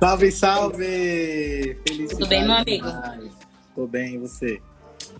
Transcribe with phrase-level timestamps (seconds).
[0.00, 1.76] Salve, salve!
[1.86, 2.86] Felicidade Tudo bem, meu amigo?
[3.74, 4.60] Tô bem, e você?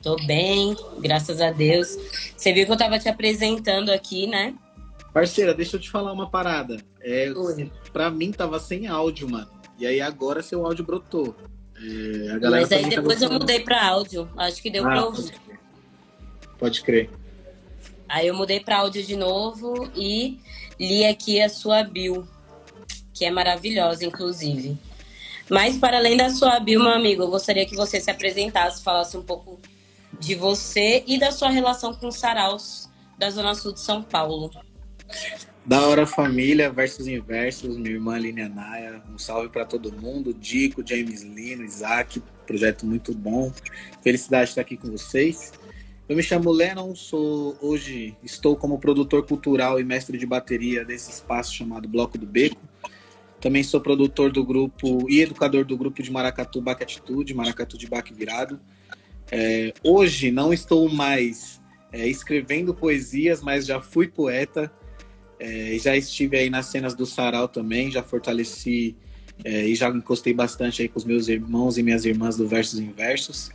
[0.03, 1.99] Tô bem, graças a Deus.
[2.35, 4.55] Você viu que eu tava te apresentando aqui, né?
[5.13, 6.79] Parceira, deixa eu te falar uma parada.
[7.03, 7.71] É, Oi.
[7.93, 9.49] pra mim tava sem áudio, mano.
[9.79, 11.37] E aí agora seu áudio brotou.
[11.77, 14.31] É, Mas aí tá depois eu mudei pra áudio.
[14.37, 15.33] Acho que deu Ah, pra ouvir.
[16.59, 17.11] Pode crer.
[18.09, 20.39] Aí eu mudei pra áudio de novo e
[20.79, 22.27] li aqui a sua bio,
[23.21, 24.79] que é maravilhosa, inclusive.
[25.51, 29.15] Mas para além da sua bio, meu amigo, eu gostaria que você se apresentasse, falasse
[29.15, 29.61] um pouco
[30.19, 34.51] de você e da sua relação com os saraus da Zona Sul de São Paulo.
[35.67, 40.83] Da hora família, versus inversos, minha irmã Aline Anaya, um salve pra todo mundo, Dico,
[40.83, 43.53] James Lino, Isaac, projeto muito bom.
[44.03, 45.53] Felicidade de estar aqui com vocês.
[46.09, 51.11] Eu me chamo Lennon, sou hoje estou como produtor cultural e mestre de bateria desse
[51.11, 52.70] espaço chamado Bloco do Beco.
[53.41, 57.87] Também sou produtor do grupo e educador do grupo de Maracatu Baque Atitude, Maracatu de
[57.87, 58.61] Baque Virado.
[59.33, 61.61] É, hoje não estou mais
[61.93, 64.71] é, escrevendo poesias, mas já fui poeta.
[65.39, 68.95] É, já estive aí nas cenas do Sarau também, já fortaleci
[69.43, 72.79] é, e já encostei bastante aí com os meus irmãos e minhas irmãs do Versos
[72.79, 73.51] Inversos.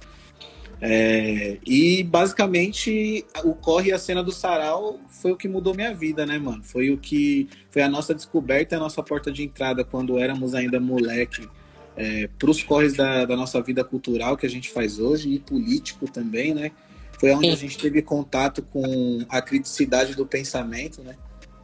[0.81, 5.93] É, e basicamente o corre e a cena do Sarau foi o que mudou minha
[5.93, 6.63] vida, né, mano?
[6.63, 10.79] Foi o que foi a nossa descoberta, a nossa porta de entrada quando éramos ainda
[10.79, 11.47] moleque
[11.95, 15.39] é, para os corres da, da nossa vida cultural que a gente faz hoje e
[15.39, 16.71] político também, né?
[17.19, 17.53] Foi onde Sim.
[17.53, 21.15] a gente teve contato com a criticidade do pensamento, né?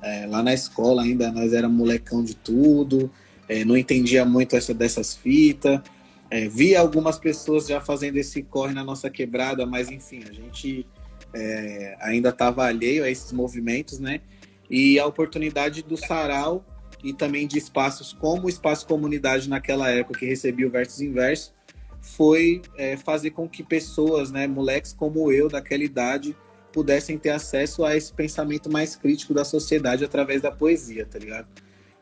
[0.02, 3.12] É, lá na escola ainda nós era molecão de tudo,
[3.48, 5.82] é, não entendia muito essa dessas fitas.
[6.32, 10.88] É, via algumas pessoas já fazendo esse corre na nossa quebrada, mas enfim, a gente
[11.34, 14.22] é, ainda estava alheio a esses movimentos, né?
[14.70, 16.66] E a oportunidade do sarau
[17.04, 21.54] e também de espaços como o Espaço Comunidade naquela época que recebia o Versus Inverso,
[22.00, 26.36] foi é, fazer com que pessoas, né, moleques como eu, daquela idade,
[26.72, 31.48] pudessem ter acesso a esse pensamento mais crítico da sociedade através da poesia, tá ligado?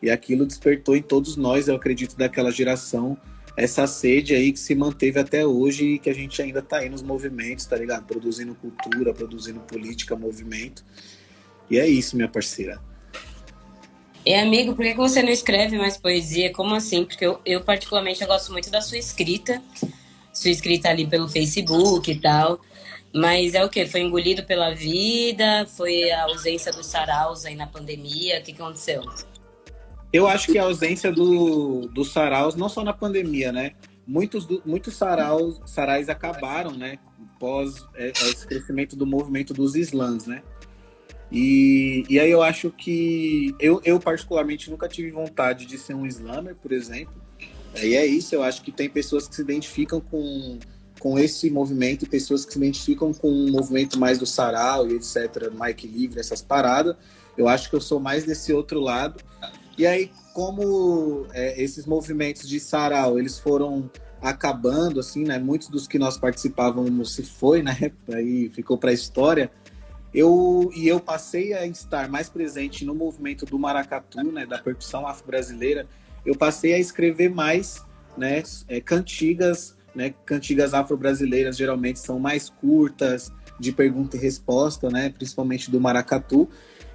[0.02, 3.18] E aquilo despertou em todos nós, eu acredito, daquela geração,
[3.60, 6.90] essa sede aí que se manteve até hoje e que a gente ainda tá aí
[6.90, 8.06] nos movimentos, tá ligado?
[8.06, 10.84] Produzindo cultura, produzindo política, movimento.
[11.70, 12.82] E é isso, minha parceira.
[14.26, 16.54] E amigo, por que que você não escreve mais poesia?
[16.54, 17.04] Como assim?
[17.04, 19.62] Porque eu, eu particularmente eu gosto muito da sua escrita,
[20.34, 22.62] sua escrita ali pelo Facebook e tal.
[23.14, 23.86] Mas é o que?
[23.88, 25.66] Foi engolido pela vida?
[25.76, 28.40] Foi a ausência dos saraus aí na pandemia?
[28.40, 29.04] O que, que aconteceu?
[30.12, 33.74] Eu acho que a ausência do, dos saraus, não só na pandemia, né?
[34.08, 36.98] Muitos, muitos saraus, sarais acabaram, né?
[37.40, 40.42] Pós é, esse crescimento do movimento dos slams, né?
[41.32, 46.06] E, e aí eu acho que eu, eu particularmente nunca tive vontade de ser um
[46.08, 47.14] slammer, por exemplo.
[47.76, 50.58] E é isso, eu acho que tem pessoas que se identificam com,
[51.00, 54.96] com esse movimento e pessoas que se identificam com o movimento mais do sarau e
[54.96, 56.96] etc, Mike Livre, essas paradas.
[57.38, 59.24] Eu acho que eu sou mais desse outro lado.
[59.80, 63.90] E aí, como é, esses movimentos de sarau, eles foram
[64.22, 65.40] acabando, assim, né?
[65.40, 67.94] Muitos dos que nós participávamos se foi, né?
[68.14, 69.50] Aí ficou para a história.
[70.14, 74.46] Eu e eu passei a estar mais presente no movimento do maracatu, né?
[74.46, 75.88] Da percussão afro-brasileira.
[76.26, 77.82] Eu passei a escrever mais,
[78.18, 78.44] né?
[78.68, 80.14] é, cantigas, né?
[80.26, 85.10] Cantigas afro-brasileiras geralmente são mais curtas, de pergunta e resposta, né?
[85.10, 86.50] Principalmente do maracatu.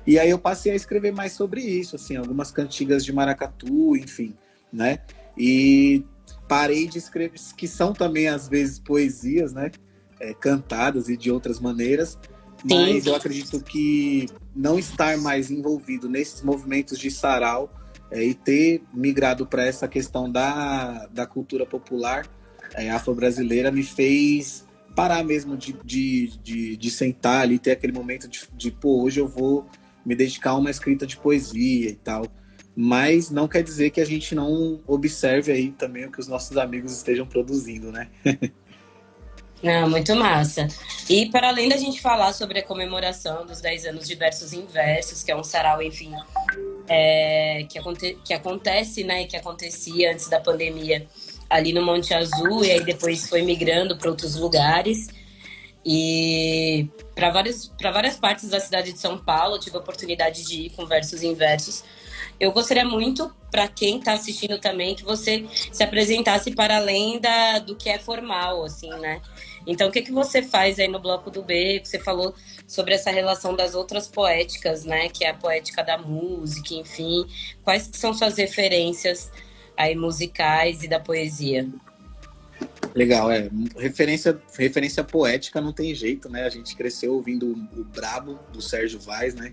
[0.06, 4.34] E aí eu passei a escrever mais sobre isso, assim, algumas cantigas de maracatu, enfim,
[4.72, 4.98] né?
[5.36, 6.04] E
[6.48, 9.70] parei de escrever, que são também às vezes poesias, né?
[10.20, 12.18] É, cantadas e de outras maneiras.
[12.64, 13.10] Mas Sim.
[13.10, 17.72] eu acredito que não estar mais envolvido nesses movimentos de sarau
[18.10, 22.26] é, e ter migrado para essa questão da, da cultura popular
[22.74, 28.28] é, afro-brasileira me fez parar mesmo de, de, de, de sentar ali, ter aquele momento
[28.28, 29.66] de, de, pô, hoje eu vou
[30.04, 32.26] me dedicar a uma escrita de poesia e tal.
[32.76, 36.56] Mas não quer dizer que a gente não observe aí também o que os nossos
[36.56, 38.08] amigos estejam produzindo, né?
[39.62, 40.68] Não, muito massa.
[41.08, 45.22] E para além da gente falar sobre a comemoração dos 10 anos de Versos Inversos,
[45.22, 46.12] que é um sarau, enfim,
[46.86, 51.06] é, que, aconte que acontece, né, que acontecia antes da pandemia
[51.48, 55.08] ali no Monte Azul, e aí depois foi migrando para outros lugares.
[55.84, 60.70] E para várias, várias partes da cidade de São Paulo, tive a oportunidade de ir
[60.70, 61.84] com Versos Inversos.
[62.40, 67.58] Eu gostaria muito, para quem está assistindo também, que você se apresentasse para além da,
[67.58, 69.20] do que é formal, assim, né?
[69.66, 71.80] Então, o que, que você faz aí no Bloco do B?
[71.84, 72.34] Você falou
[72.66, 75.08] sobre essa relação das outras poéticas, né?
[75.08, 77.24] Que é a poética da música, enfim.
[77.62, 79.30] Quais que são suas referências
[79.76, 81.68] aí musicais e da poesia.
[82.94, 83.50] Legal, é.
[83.76, 86.44] Referência, referência poética não tem jeito, né?
[86.44, 89.52] A gente cresceu ouvindo o Brabo, do Sérgio Vaz, né?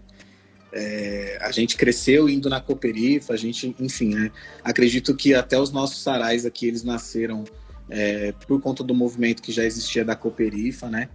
[0.73, 4.31] É, a gente cresceu indo na Cooperifa, a gente, enfim, né?
[4.63, 7.43] Acredito que até os nossos sarais aqui, eles nasceram
[7.89, 11.09] é, por conta do movimento que já existia da Cooperifa, né?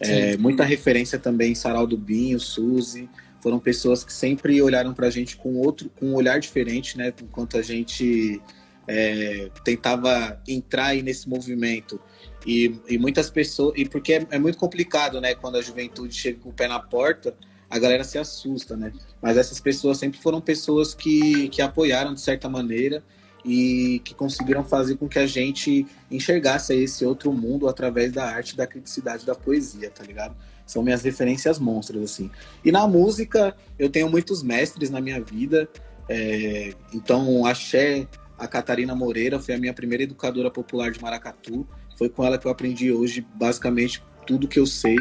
[0.00, 3.08] É, muita referência também, Sarau do Binho, Suzy,
[3.40, 7.12] foram pessoas que sempre olharam para a gente com outro, com um olhar diferente, né?
[7.22, 8.40] Enquanto a gente
[8.90, 12.00] é, tentava entrar aí nesse movimento.
[12.44, 15.34] E, e muitas pessoas, e porque é, é, muito complicado, né?
[15.34, 17.36] Quando a juventude chega com o pé na porta,
[17.68, 18.92] a galera se assusta, né?
[19.22, 23.04] Mas essas pessoas sempre foram pessoas que, que apoiaram de certa maneira
[23.44, 28.56] e que conseguiram fazer com que a gente enxergasse esse outro mundo através da arte,
[28.56, 30.34] da criticidade da poesia, tá ligado?
[30.66, 32.30] São minhas referências monstras, assim.
[32.64, 35.68] E na música, eu tenho muitos mestres na minha vida.
[36.08, 38.08] É, então, Axé,
[38.40, 41.66] a Catarina Moreira foi a minha primeira educadora popular de Maracatu.
[41.96, 44.96] Foi com ela que eu aprendi hoje, basicamente, tudo que eu sei.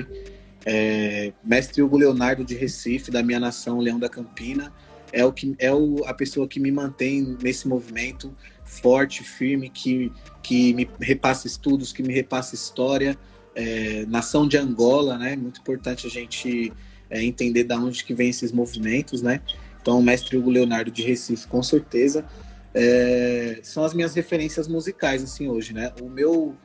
[0.65, 4.71] É, mestre Hugo Leonardo de Recife, da minha nação, Leão da Campina
[5.11, 10.11] é o que é o, a pessoa que me mantém nesse movimento forte, firme, que,
[10.43, 13.17] que me repassa estudos, que me repassa história.
[13.55, 15.35] É, nação de Angola, né?
[15.35, 16.71] Muito importante a gente
[17.09, 19.41] é, entender da onde que vem esses movimentos, né?
[19.81, 22.25] Então, o mestre Hugo Leonardo de Recife, com certeza,
[22.73, 25.91] é, são as minhas referências musicais, assim, hoje, né?
[26.01, 26.55] O meu,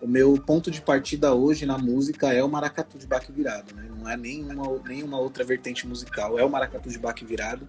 [0.00, 3.88] o meu ponto de partida hoje na música é o maracatu de baque virado, né?
[3.96, 7.68] Não é nenhuma, nenhuma outra vertente musical, é o maracatu de baque virado.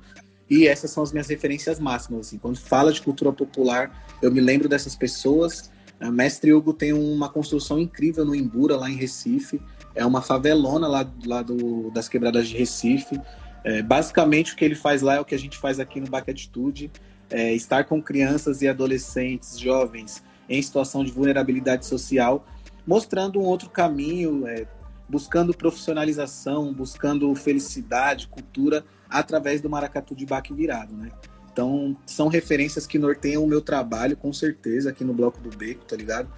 [0.50, 2.28] E essas são as minhas referências máximas.
[2.28, 2.38] Assim.
[2.38, 5.72] Quando fala de cultura popular, eu me lembro dessas pessoas.
[6.00, 9.60] A Mestre Hugo tem uma construção incrível no Imbura, lá em Recife.
[9.96, 13.20] É uma favelona lá, lá do, das quebradas de Recife.
[13.64, 16.08] É, basicamente, o que ele faz lá é o que a gente faz aqui no
[16.08, 16.92] Baque Atitude.
[17.30, 22.46] É estar com crianças e adolescentes, jovens, em situação de vulnerabilidade social,
[22.86, 24.68] mostrando um outro caminho, é,
[25.10, 31.10] buscando profissionalização, buscando felicidade, cultura, através do maracatu de baque virado, né?
[31.52, 35.86] Então, são referências que norteiam o meu trabalho, com certeza, aqui no Bloco do Beco,
[35.86, 36.30] tá ligado?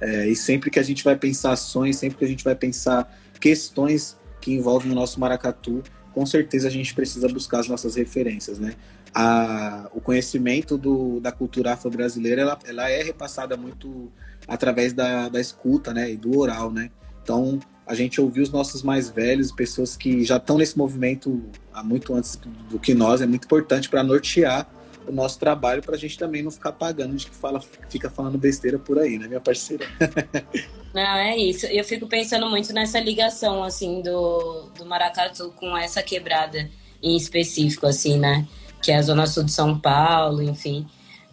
[0.00, 3.16] É, e sempre que a gente vai pensar ações, sempre que a gente vai pensar
[3.40, 5.82] questões que envolvem o nosso maracatu,
[6.12, 8.74] com certeza a gente precisa buscar as nossas referências, né?
[9.14, 14.10] A, o conhecimento do, da cultura afro-brasileira, ela, ela é repassada muito
[14.48, 16.10] através da, da escuta, né?
[16.10, 16.90] E do oral, né?
[17.22, 21.82] Então, a gente ouvir os nossos mais velhos, pessoas que já estão nesse movimento há
[21.82, 22.38] muito antes
[22.68, 24.68] do que nós, é muito importante para nortear
[25.06, 28.38] o nosso trabalho, para a gente também não ficar pagando de que fala, fica falando
[28.38, 29.86] besteira por aí, né, minha parceira?
[30.94, 31.66] Não, é isso.
[31.66, 36.70] Eu fico pensando muito nessa ligação, assim, do, do Maracatu com essa quebrada
[37.02, 38.46] em específico, assim, né?
[38.84, 40.86] Que é a Zona Sul de São Paulo, enfim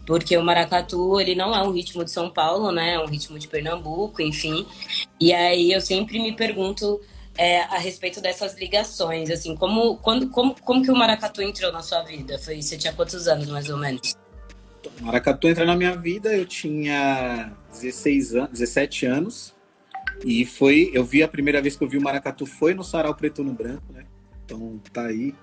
[0.06, 2.95] porque o maracatu ele não é um ritmo de São Paulo, né?
[2.95, 4.65] É um ritmo de Pernambuco, enfim.
[5.19, 7.00] E aí eu sempre me pergunto
[7.38, 11.81] é, a respeito dessas ligações, assim, como, quando, como, como que o maracatu entrou na
[11.81, 12.38] sua vida?
[12.39, 14.15] Foi, você tinha quantos anos, mais ou menos?
[15.00, 19.56] Maracatu entrou na minha vida, eu tinha 16 anos, 17 anos.
[20.25, 23.15] E foi, eu vi a primeira vez que eu vi o maracatu foi no Sarau
[23.15, 24.06] Preto no Branco, né?
[24.45, 25.33] Então tá aí,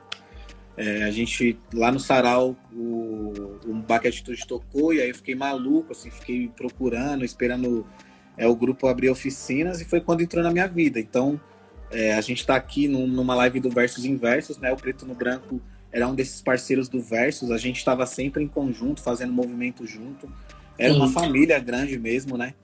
[0.78, 5.34] é, a gente, lá no Sarau, o, o Baque Atitude tocou e aí eu fiquei
[5.34, 7.84] maluco, assim, fiquei procurando, esperando
[8.36, 11.00] é, o grupo abrir oficinas e foi quando entrou na minha vida.
[11.00, 11.40] Então,
[11.90, 14.70] é, a gente está aqui num, numa live do Versos Inversos, né?
[14.72, 18.48] O Preto no Branco era um desses parceiros do Versos, a gente estava sempre em
[18.48, 20.32] conjunto, fazendo movimento junto.
[20.78, 21.00] Era Sim.
[21.00, 22.54] uma família grande mesmo, né?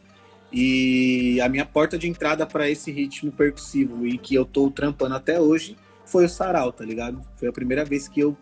[0.53, 5.17] E a minha porta de entrada para esse ritmo percussivo e que eu tô trampando
[5.17, 7.21] até hoje foi o sarau, tá ligado?
[7.35, 8.37] Foi a primeira vez que eu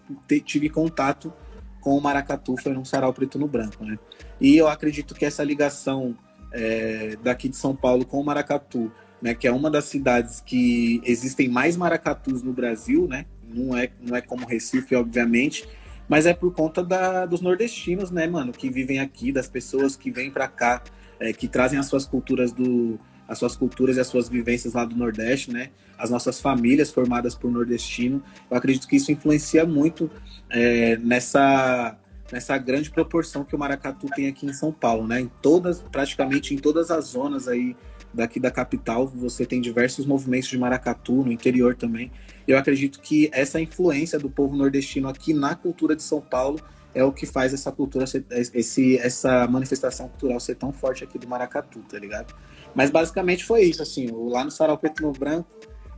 [0.45, 1.33] tive contato
[1.81, 3.99] com o maracatu, foi num sarau preto no branco, né?
[4.40, 6.16] E eu acredito que essa ligação
[6.52, 11.00] é, daqui de São Paulo com o maracatu, né, que é uma das cidades que
[11.04, 13.26] existem mais maracatus no Brasil, né?
[13.42, 15.69] Não é, não é como Recife, obviamente,
[16.09, 20.11] mas é por conta da, dos nordestinos, né, mano, que vivem aqui, das pessoas que
[20.11, 20.83] vêm para cá,
[21.21, 22.99] é, que trazem as suas culturas do,
[23.33, 25.71] as suas culturas e as suas vivências lá do Nordeste, né?
[25.97, 28.23] As nossas famílias formadas por nordestino.
[28.51, 30.11] Eu acredito que isso influencia muito
[30.51, 31.97] é, nessa
[32.31, 35.21] nessa grande proporção que o maracatu tem aqui em São Paulo, né?
[35.21, 37.75] Em todas, praticamente em todas as zonas aí
[38.12, 42.12] daqui da capital, você tem diversos movimentos de maracatu no interior também.
[42.47, 46.61] Eu acredito que essa influência do povo nordestino aqui na cultura de São Paulo
[46.95, 51.27] é o que faz essa cultura, esse, essa manifestação cultural ser tão forte aqui do
[51.27, 52.35] maracatu, tá ligado?
[52.75, 55.49] Mas basicamente foi isso, assim, lá no Sarau Preto no Branco,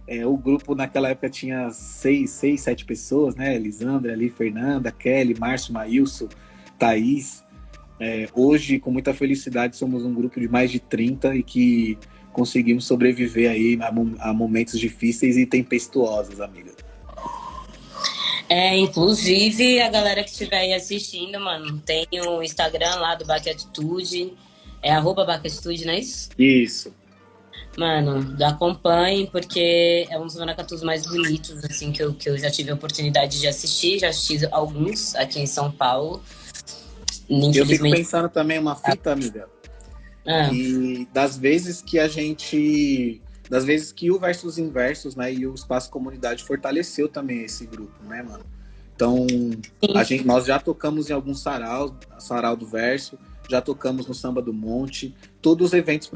[0.06, 3.54] é, o grupo naquela época tinha seis, seis, sete pessoas, né?
[3.54, 6.28] Elisandra ali, Fernanda, Kelly, Márcio, Maílson,
[6.78, 7.42] Thaís.
[7.98, 11.98] É, hoje, com muita felicidade, somos um grupo de mais de 30 e que
[12.32, 16.72] conseguimos sobreviver aí a, a momentos difíceis e tempestuosos, amiga.
[18.46, 23.48] É, inclusive, a galera que estiver aí assistindo, mano, tem o Instagram lá do Baque
[23.48, 24.34] Atitude.
[24.84, 26.28] É arroba Baque Atitude, não é isso?
[26.38, 26.94] Isso.
[27.78, 32.50] Mano, acompanhe, porque é um dos maracatus mais bonitos, assim, que eu, que eu já
[32.50, 33.98] tive a oportunidade de assistir.
[33.98, 36.22] Já assisti alguns aqui em São Paulo.
[37.28, 39.48] Eu fico pensando também uma fita, amiga.
[40.26, 40.52] Ah.
[40.52, 43.22] E das vezes que a gente.
[43.48, 48.04] Das vezes que o Versus Inversos, né, e o Espaço Comunidade fortaleceu também esse grupo,
[48.04, 48.44] né, mano?
[48.94, 49.26] Então,
[49.94, 54.40] a gente, nós já tocamos em alguns sarau, sarau do verso, já tocamos no Samba
[54.40, 56.10] do Monte, todos os eventos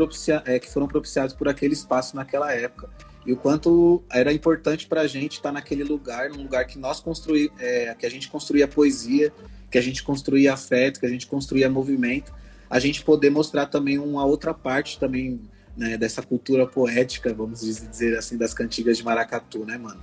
[0.44, 2.88] é, que foram propiciados por aquele espaço naquela época.
[3.26, 6.78] E o quanto era importante para a gente estar tá naquele lugar, num lugar que
[6.78, 9.32] nós construí, é, que a gente construía poesia,
[9.70, 12.32] que a gente construía afeto, que a gente construía movimento,
[12.70, 15.40] a gente poder mostrar também uma outra parte também
[15.76, 20.00] né, dessa cultura poética, vamos dizer assim, das cantigas de maracatu, né, mano?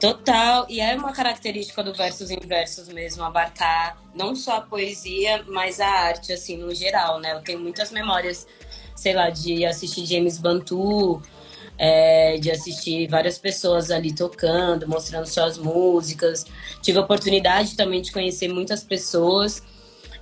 [0.00, 5.78] Total, e é uma característica do versos inversos mesmo, abarcar não só a poesia, mas
[5.78, 7.34] a arte, assim, no geral, né?
[7.34, 8.46] Eu tenho muitas memórias,
[8.96, 11.20] sei lá, de assistir James Bantu,
[11.76, 16.46] é, de assistir várias pessoas ali tocando, mostrando suas músicas.
[16.80, 19.62] Tive a oportunidade também de conhecer muitas pessoas.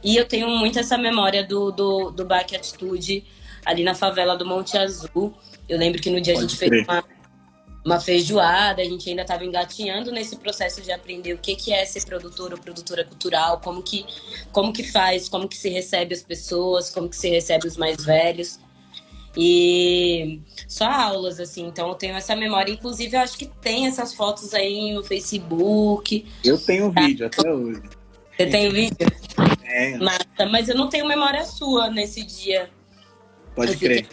[0.02, 3.24] E eu tenho muito essa memória do, do, do Baque Atitude
[3.64, 5.34] ali na favela do Monte Azul.
[5.68, 6.70] Eu lembro que no dia Pode a gente crer.
[6.70, 7.02] fez uma
[7.84, 11.84] uma feijoada, a gente ainda estava engatinhando nesse processo de aprender o que, que é
[11.84, 14.04] ser produtor ou produtora cultural, como que,
[14.52, 18.04] como que faz, como que se recebe as pessoas, como que se recebe os mais
[18.04, 18.58] velhos.
[19.36, 22.72] E só aulas, assim, então eu tenho essa memória.
[22.72, 26.26] Inclusive, eu acho que tem essas fotos aí no Facebook.
[26.44, 27.00] Eu tenho tá?
[27.02, 27.82] vídeo até hoje.
[28.36, 29.06] Você tem vídeo?
[29.62, 29.96] É.
[29.98, 32.68] Mata, mas eu não tenho memória sua nesse dia.
[33.54, 34.08] Pode eu crer.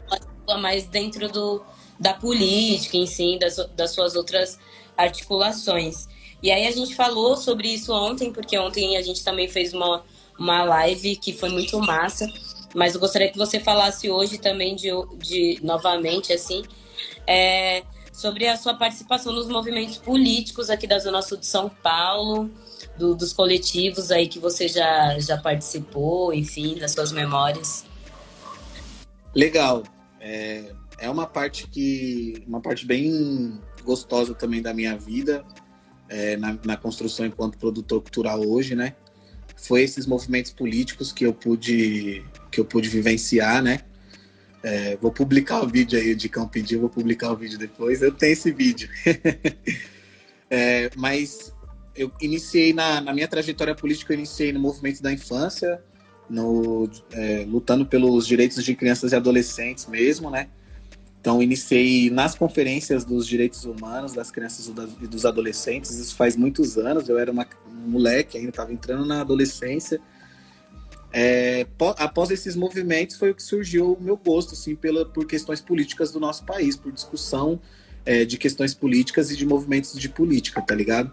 [0.61, 1.63] Mais dentro do,
[1.99, 4.59] da política, em si, das, das suas outras
[4.97, 6.07] articulações.
[6.41, 10.03] E aí a gente falou sobre isso ontem, porque ontem a gente também fez uma,
[10.37, 12.27] uma live que foi muito massa.
[12.73, 16.61] Mas eu gostaria que você falasse hoje também de, de novamente, assim,
[17.25, 22.51] é, sobre a sua participação nos movimentos políticos aqui da Zona Sul de São Paulo,
[22.97, 27.85] do, dos coletivos aí que você já, já participou, enfim, das suas memórias.
[29.33, 29.83] Legal.
[30.19, 30.71] É,
[31.05, 35.45] é uma parte que uma parte bem gostosa também da minha vida
[36.09, 38.95] é, na, na, construção enquanto produtor cultural hoje, né?
[39.55, 43.81] Foi esses movimentos políticos que eu pude que eu pude vivenciar, né?
[44.63, 48.01] É, vou publicar o vídeo aí de Cão Pediu, vou publicar o vídeo depois.
[48.01, 48.89] Eu tenho esse vídeo.
[50.49, 51.53] é, mas
[51.95, 55.79] eu iniciei na, na, minha trajetória política, eu iniciei no movimento da infância,
[56.27, 60.49] no, é, lutando pelos direitos de crianças e adolescentes mesmo, né?
[61.25, 65.97] Então, iniciei nas conferências dos direitos humanos das crianças e dos adolescentes.
[65.97, 67.09] Isso faz muitos anos.
[67.09, 69.99] Eu era uma, um moleque, ainda estava entrando na adolescência.
[71.11, 71.65] É,
[71.97, 76.11] após esses movimentos, foi o que surgiu o meu gosto, assim, pela, por questões políticas
[76.11, 77.59] do nosso país, por discussão
[78.05, 81.11] é, de questões políticas e de movimentos de política, tá ligado?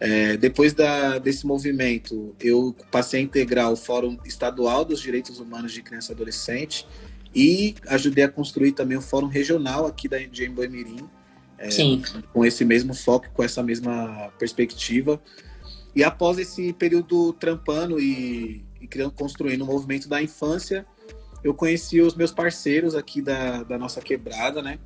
[0.00, 5.72] É, depois da, desse movimento, eu passei a integrar o Fórum Estadual dos Direitos Humanos
[5.72, 6.86] de Criança e Adolescente
[7.34, 11.08] e ajudei a construir também o fórum regional aqui da de Emboimirim,
[11.58, 11.68] é,
[12.32, 15.20] com esse mesmo foco, com essa mesma perspectiva.
[15.94, 20.86] E após esse período trampando e, e criando, construindo o movimento da infância,
[21.44, 24.78] eu conheci os meus parceiros aqui da, da nossa quebrada, né?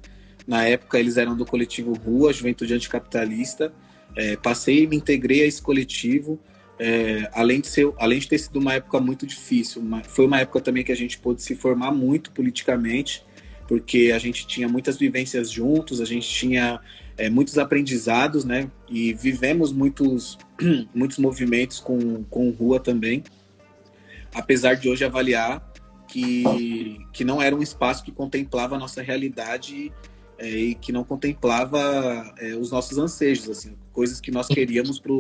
[0.47, 3.73] Na época eles eram do coletivo Rua, Juventude Anticapitalista.
[4.15, 6.41] É, passei e me integrei a esse coletivo
[6.79, 10.41] é, além, de ser, além de ter sido uma época muito difícil, uma, foi uma
[10.41, 13.25] época também que a gente pôde se formar muito politicamente,
[13.67, 16.81] porque a gente tinha muitas vivências juntos, a gente tinha
[17.17, 18.71] é, muitos aprendizados, né?
[18.89, 20.39] E vivemos muitos,
[20.95, 23.25] muitos movimentos com, com rua também.
[24.35, 25.73] Apesar de hoje avaliar
[26.07, 29.93] que, que não era um espaço que contemplava a nossa realidade
[30.39, 35.13] é, e que não contemplava é, os nossos anseios, assim, coisas que nós queríamos para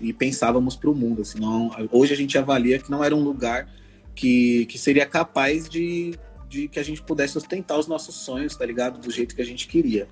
[0.00, 1.22] e pensávamos para o mundo.
[1.22, 3.68] Assim, não, hoje a gente avalia que não era um lugar
[4.14, 6.14] que, que seria capaz de,
[6.48, 9.00] de que a gente pudesse sustentar os nossos sonhos, tá ligado?
[9.00, 10.08] Do jeito que a gente queria,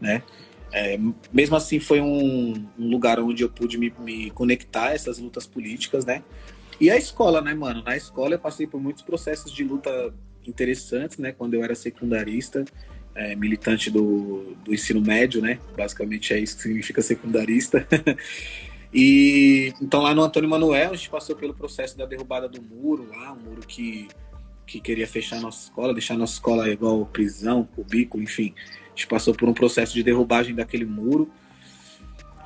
[0.00, 0.22] né?
[0.72, 0.98] É,
[1.32, 5.46] mesmo assim, foi um, um, lugar onde eu pude me, me conectar a essas lutas
[5.46, 6.22] políticas, né?
[6.80, 7.82] E a escola, né, mano?
[7.84, 10.12] Na escola eu passei por muitos processos de luta
[10.44, 11.30] interessantes, né?
[11.30, 12.64] Quando eu era secundarista,
[13.14, 15.60] é, militante do, do ensino médio, né?
[15.76, 17.86] Basicamente é isso que significa secundarista.
[18.94, 23.08] E então lá no Antônio Manuel a gente passou pelo processo da derrubada do muro
[23.10, 24.06] lá, um muro que,
[24.64, 28.54] que queria fechar nossa escola, deixar nossa escola igual prisão, cubículo, enfim.
[28.86, 31.28] A gente passou por um processo de derrubagem daquele muro.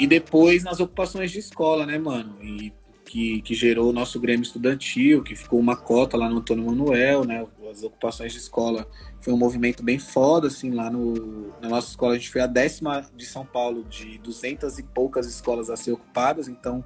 [0.00, 2.36] E depois nas ocupações de escola, né, mano?
[2.42, 2.72] E
[3.08, 7.24] que, que gerou o nosso Grêmio Estudantil, que ficou uma cota lá no Antônio Manuel,
[7.24, 7.44] né?
[7.70, 8.86] As ocupações de escola
[9.20, 12.14] foi um movimento bem foda, assim, lá no, na nossa escola.
[12.14, 15.92] A gente foi a décima de São Paulo de duzentas e poucas escolas a ser
[15.92, 16.84] ocupadas, então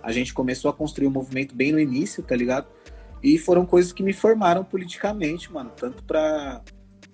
[0.00, 2.68] a gente começou a construir um movimento bem no início, tá ligado?
[3.20, 6.62] E foram coisas que me formaram politicamente, mano, tanto para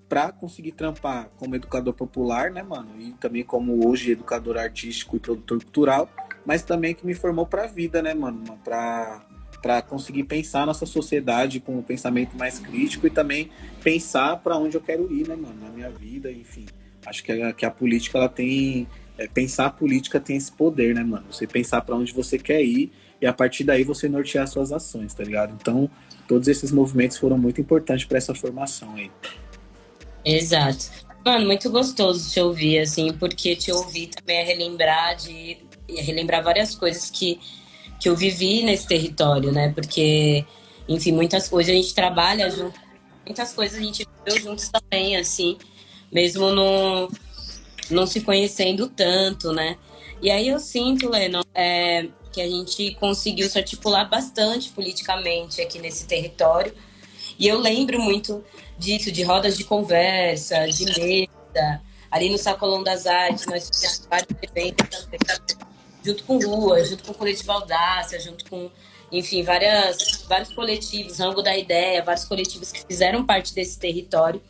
[0.09, 5.21] para conseguir trampar como educador popular, né, mano, e também como hoje educador artístico e
[5.21, 6.11] produtor cultural,
[6.45, 8.43] mas também que me formou para a vida, né, mano?
[8.65, 9.27] Para
[9.61, 13.51] para conseguir pensar nossa sociedade com um pensamento mais crítico e também
[13.83, 16.65] pensar para onde eu quero ir, né, mano, na minha vida, enfim.
[17.05, 20.95] Acho que a, que a política ela tem é, pensar a política tem esse poder,
[20.95, 21.27] né, mano?
[21.31, 25.13] Você pensar para onde você quer ir e a partir daí você nortear suas ações,
[25.13, 25.55] tá ligado?
[25.61, 25.91] Então,
[26.27, 29.11] todos esses movimentos foram muito importantes para essa formação aí.
[30.25, 30.91] Exato.
[31.25, 35.59] Mano, muito gostoso te ouvir, assim, porque te ouvir também é relembrar de
[35.97, 37.41] relembrar várias coisas que,
[37.99, 39.73] que eu vivi nesse território, né?
[39.75, 40.45] Porque,
[40.89, 42.79] enfim, muitas coisas a gente trabalha junto,
[43.25, 45.57] muitas coisas a gente viveu juntos também, assim,
[46.11, 47.09] mesmo não,
[47.91, 49.77] não se conhecendo tanto, né?
[50.23, 55.79] E aí eu sinto, Leno, é, que a gente conseguiu se articular bastante politicamente aqui
[55.79, 56.75] nesse território.
[57.39, 58.45] E eu lembro muito
[58.79, 61.81] disso, de rodas de conversa, de mesa,
[62.11, 65.19] ali no Sacolão das Artes, nós fizemos vários eventos também
[66.05, 68.71] junto com Lua, junto com o Coletivo Audácia, junto com,
[69.11, 74.43] enfim, várias, vários coletivos, Rango da Ideia, vários coletivos que fizeram parte desse território.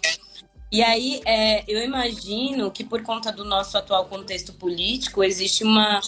[0.72, 6.00] E aí, é, eu imagino que por conta do nosso atual contexto político, existe uma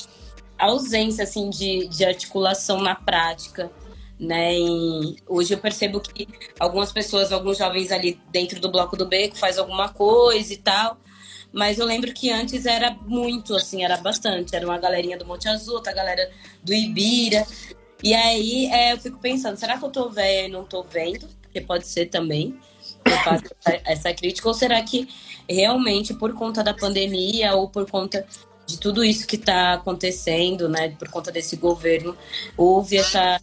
[0.57, 3.71] ausência, assim, de, de articulação na prática,
[4.19, 4.55] né?
[4.55, 6.29] E hoje eu percebo que
[6.61, 10.97] algumas pessoas, alguns jovens ali dentro do Bloco do Beco faz alguma coisa e tal,
[11.53, 14.57] mas eu lembro que antes era muito, assim, era bastante.
[14.57, 16.31] Era uma galerinha do Monte Azul, outra galera
[16.63, 17.47] do Ibira.
[18.03, 21.29] E aí é, eu fico pensando, será que eu tô velha e não tô vendo?
[21.43, 22.59] Porque pode ser também.
[23.05, 23.45] Eu faço
[23.85, 24.49] essa crítica.
[24.49, 25.09] Ou será que
[25.49, 28.27] realmente, por conta da pandemia ou por conta
[28.67, 32.17] de tudo isso que está acontecendo, né, por conta desse governo,
[32.57, 33.41] houve essa,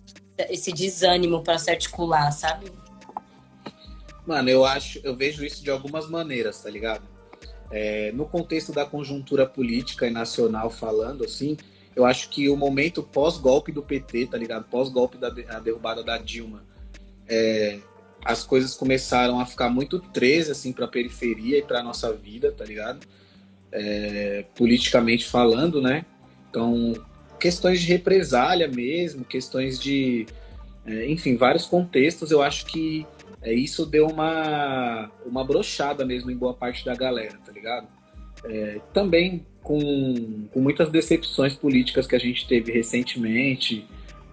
[0.49, 2.71] esse desânimo para se articular, sabe?
[4.25, 7.03] Mano, eu acho, eu vejo isso de algumas maneiras, tá ligado?
[7.71, 11.55] É, no contexto da conjuntura política e nacional falando, assim,
[11.95, 14.65] eu acho que o momento pós-golpe do PT, tá ligado?
[14.65, 16.63] Pós-golpe da derrubada da Dilma,
[17.27, 17.79] é,
[18.23, 22.65] as coisas começaram a ficar muito três, assim, pra periferia e pra nossa vida, tá
[22.65, 23.05] ligado?
[23.71, 26.05] É, politicamente falando, né?
[26.49, 26.93] Então,
[27.39, 30.25] questões de represália mesmo, questões de.
[30.85, 33.05] É, enfim, vários contextos, eu acho que
[33.41, 37.87] é, isso deu uma, uma brochada mesmo em boa parte da galera, tá ligado?
[38.43, 43.87] É, também com, com muitas decepções políticas que a gente teve recentemente,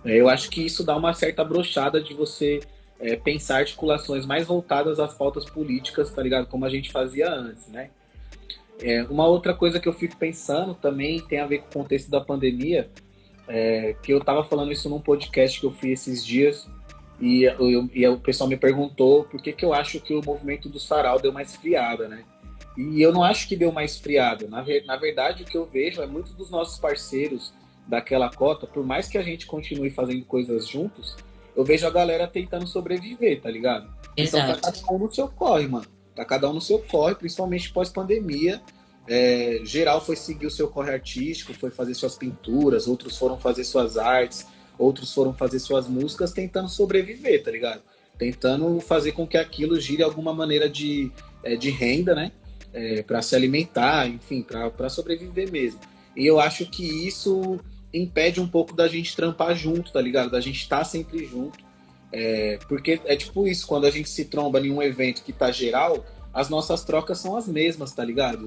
[0.05, 2.61] é, eu acho que isso dá uma certa brochada de você
[2.99, 6.47] é, pensar articulações mais voltadas às pautas políticas, tá ligado?
[6.47, 7.91] Como a gente fazia antes, né?
[8.83, 12.11] É, uma outra coisa que eu fico pensando também tem a ver com o contexto
[12.11, 12.91] da pandemia,
[13.49, 16.69] é, que eu tava falando isso num podcast que eu fiz esses dias,
[17.21, 20.69] e, eu, e o pessoal me perguntou por que, que eu acho que o movimento
[20.69, 22.25] do sarau deu mais friada, né?
[22.77, 24.47] E eu não acho que deu mais friada.
[24.49, 27.55] Na, na verdade, o que eu vejo é muitos dos nossos parceiros
[27.87, 31.17] daquela cota, por mais que a gente continue fazendo coisas juntos,
[31.55, 33.89] eu vejo a galera tentando sobreviver, tá ligado?
[34.17, 34.51] Exato.
[34.51, 35.87] Então tá cada um no seu corre, mano.
[36.15, 38.61] Tá cada um no seu corre, principalmente pós-pandemia.
[39.09, 43.65] É, geral foi seguir o seu corre artístico, foi fazer suas pinturas, outros foram fazer
[43.65, 44.47] suas artes,
[44.79, 47.83] outros foram fazer suas músicas tentando sobreviver, tá ligado?
[48.19, 51.11] Tentando fazer com que aquilo gire alguma maneira de,
[51.43, 52.33] é, de renda, né?
[52.73, 55.81] É, para se alimentar, enfim, para sobreviver mesmo.
[56.17, 57.59] E eu acho que isso
[57.93, 60.31] impede um pouco da gente trampar junto, tá ligado?
[60.31, 61.59] Da gente estar tá sempre junto.
[62.13, 65.51] É, porque é tipo isso, quando a gente se tromba em um evento que tá
[65.51, 66.05] geral,
[66.37, 68.47] as nossas trocas são as mesmas, tá ligado?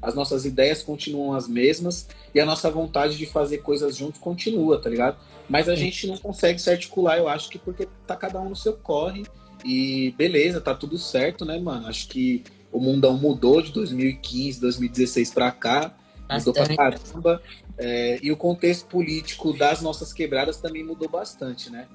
[0.00, 4.80] As nossas ideias continuam as mesmas e a nossa vontade de fazer coisas juntos continua,
[4.80, 5.18] tá ligado?
[5.46, 8.56] Mas a gente não consegue se articular, eu acho que porque tá cada um no
[8.56, 9.24] seu corre
[9.62, 11.86] e beleza, tá tudo certo, né, mano?
[11.86, 15.94] Acho que o mundão mudou de 2015, 2016 para cá,
[16.26, 16.46] bastante.
[16.46, 17.42] mudou pra caramba.
[17.76, 21.88] É, e o contexto político das nossas quebradas também mudou bastante, né?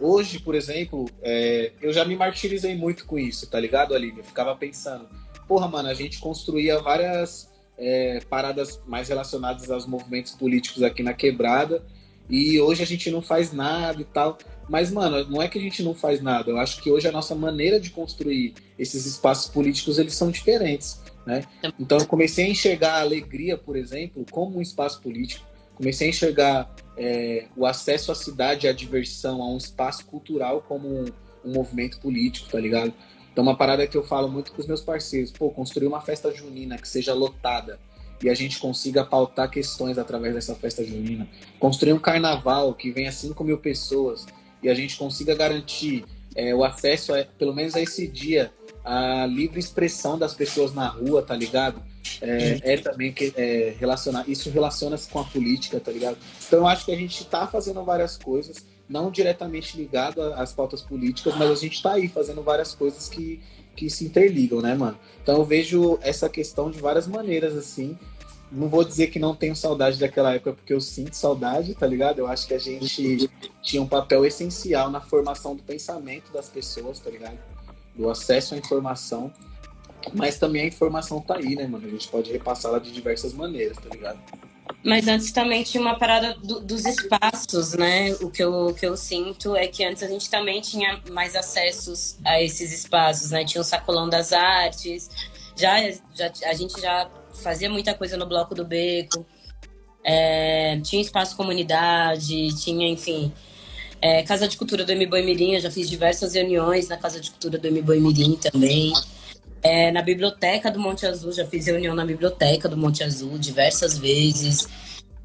[0.00, 4.18] Hoje, por exemplo, é, eu já me martirizei muito com isso, tá ligado, Aline?
[4.18, 5.08] Eu ficava pensando,
[5.46, 11.12] porra, mano, a gente construía várias é, paradas mais relacionadas aos movimentos políticos aqui na
[11.12, 11.84] quebrada
[12.28, 14.38] E hoje a gente não faz nada e tal.
[14.68, 16.50] Mas, mano, não é que a gente não faz nada.
[16.50, 21.02] Eu acho que hoje a nossa maneira de construir esses espaços políticos, eles são diferentes,
[21.26, 21.42] né?
[21.78, 25.44] Então eu comecei a enxergar a alegria, por exemplo, como um espaço político.
[25.74, 30.88] Comecei a enxergar é, o acesso à cidade, à diversão, a um espaço cultural como
[30.88, 31.04] um,
[31.44, 32.92] um movimento político, tá ligado?
[33.32, 36.30] Então uma parada que eu falo muito com os meus parceiros, pô, construir uma festa
[36.32, 37.78] junina que seja lotada,
[38.22, 41.28] e a gente consiga pautar questões através dessa festa junina.
[41.58, 44.26] Construir um carnaval que venha 5 mil pessoas
[44.62, 46.04] e a gente consiga garantir
[46.36, 48.52] é, o acesso, a, pelo menos a esse dia,
[48.84, 51.82] a livre expressão das pessoas na rua, tá ligado?
[52.20, 56.16] É, é também que é, relacionar, isso relaciona-se com a política, tá ligado?
[56.46, 60.82] Então eu acho que a gente está fazendo várias coisas, não diretamente ligado às pautas
[60.82, 63.40] políticas, mas a gente está aí fazendo várias coisas que,
[63.76, 64.98] que se interligam, né, mano?
[65.22, 67.96] Então eu vejo essa questão de várias maneiras, assim,
[68.52, 72.18] não vou dizer que não tenho saudade daquela época, porque eu sinto saudade, tá ligado?
[72.18, 73.30] Eu acho que a gente
[73.62, 77.38] tinha um papel essencial na formação do pensamento das pessoas, tá ligado?
[77.96, 79.32] Do acesso à informação.
[80.14, 81.86] Mas também a informação tá aí, né, mano?
[81.86, 84.18] A gente pode repassá-la de diversas maneiras, tá ligado?
[84.84, 88.12] Mas antes também tinha uma parada do, dos espaços, né?
[88.20, 91.36] O que, eu, o que eu sinto é que antes a gente também tinha mais
[91.36, 93.44] acessos a esses espaços, né?
[93.44, 95.08] Tinha o Sacolão das Artes,
[95.56, 95.78] já,
[96.14, 97.08] já a gente já
[97.42, 99.24] fazia muita coisa no Bloco do Beco,
[100.04, 103.32] é, tinha espaço comunidade, tinha, enfim,
[104.00, 107.30] é, Casa de Cultura do MBoi Mirim, eu já fiz diversas reuniões na Casa de
[107.30, 108.92] Cultura do MBoi Mirim também.
[109.62, 113.96] É, na Biblioteca do Monte Azul, já fiz reunião na Biblioteca do Monte Azul diversas
[113.96, 114.68] vezes.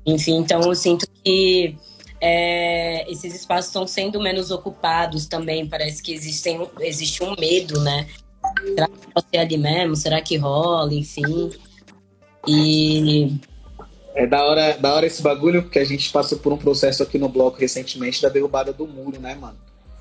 [0.05, 1.75] Enfim, então eu sinto que
[2.21, 5.67] é, esses espaços estão sendo menos ocupados também.
[5.67, 8.07] Parece que existem, existe um medo, né?
[8.63, 9.95] Será que ser ali mesmo?
[9.95, 10.93] Será que rola?
[10.93, 11.51] Enfim.
[12.47, 13.33] E.
[14.15, 17.19] É da hora, da hora esse bagulho, porque a gente passou por um processo aqui
[17.19, 19.57] no bloco recentemente da derrubada do muro, né, mano?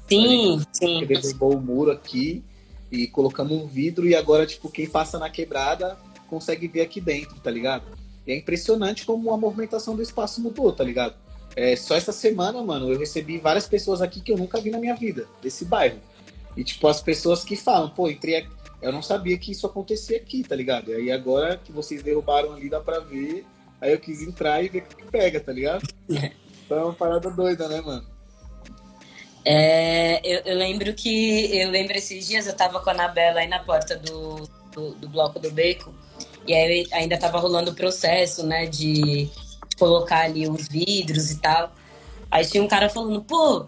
[0.09, 1.05] Sim, sim.
[1.05, 2.43] derrubou o muro aqui
[2.91, 5.97] e colocamos um vidro, e agora, tipo, quem passa na quebrada
[6.29, 7.85] consegue ver aqui dentro, tá ligado?
[8.27, 11.15] E é impressionante como a movimentação do espaço mudou, tá ligado?
[11.55, 14.79] É, só essa semana, mano, eu recebi várias pessoas aqui que eu nunca vi na
[14.79, 15.99] minha vida, desse bairro.
[16.57, 20.17] E, tipo, as pessoas que falam, pô, entrei aqui eu não sabia que isso acontecia
[20.17, 20.91] aqui, tá ligado?
[20.91, 23.45] E aí agora que vocês derrubaram ali, dá pra ver.
[23.81, 25.87] Aí eu quis entrar e ver o que pega, tá ligado?
[26.67, 28.05] Então é uma parada doida, né, mano?
[29.49, 31.57] É, eu, eu, lembro que.
[31.57, 35.09] Eu lembro esses dias, eu tava com a Anabela aí na porta do, do, do
[35.09, 35.95] Bloco do Beco.
[36.45, 41.41] E aí ainda tava rolando o processo, né, de, de colocar ali os vidros e
[41.41, 41.73] tal.
[42.29, 43.67] Aí tinha um cara falando, pô,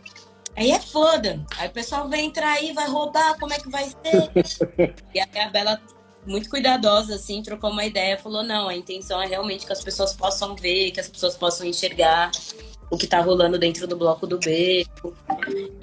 [0.57, 1.41] Aí é foda.
[1.57, 4.33] Aí o pessoal vai entrar aí, vai roubar, como é que vai ser?
[5.15, 5.81] e aí a Bela,
[6.27, 10.13] muito cuidadosa, assim, trocou uma ideia, falou: não, a intenção é realmente que as pessoas
[10.13, 12.33] possam ver, que as pessoas possam enxergar
[12.91, 15.15] o que tá rolando dentro do bloco do beco.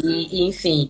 [0.04, 0.90] E, e enfim.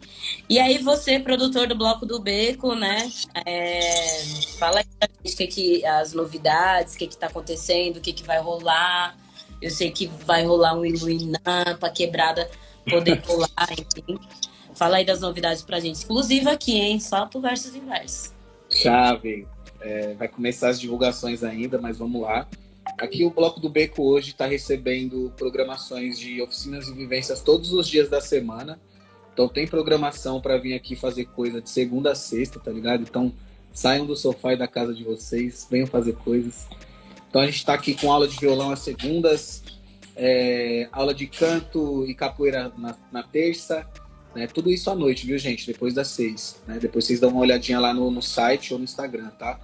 [0.49, 3.11] E aí, você, produtor do bloco do beco, né?
[3.45, 4.23] É,
[4.57, 8.13] fala aí pra gente que, que, as novidades, o que, que tá acontecendo, o que,
[8.13, 9.17] que vai rolar.
[9.61, 12.49] Eu sei que vai rolar um Iluinar pra quebrada
[12.89, 14.19] poder colar, enfim.
[14.75, 15.95] Fala aí das novidades pra gente.
[15.95, 16.99] Exclusiva aqui, hein?
[16.99, 18.33] Só pro Versus Inverso.
[18.69, 19.47] Chave.
[19.79, 22.47] É, vai começar as divulgações ainda, mas vamos lá.
[22.97, 27.87] Aqui o Bloco do Beco hoje está recebendo programações de oficinas e vivências todos os
[27.87, 28.79] dias da semana.
[29.33, 33.01] Então tem programação para vir aqui fazer coisa de segunda a sexta, tá ligado?
[33.01, 33.33] Então
[33.73, 36.67] saiam do sofá e da casa de vocês, venham fazer coisas.
[37.29, 39.61] Então a gente está aqui com aula de violão às segundas,
[40.15, 43.85] é, aula de canto e capoeira na, na terça,
[44.33, 44.47] né?
[44.47, 45.67] Tudo isso à noite, viu, gente?
[45.67, 46.61] Depois das seis.
[46.67, 46.77] Né?
[46.79, 49.59] Depois vocês dão uma olhadinha lá no, no site ou no Instagram, tá?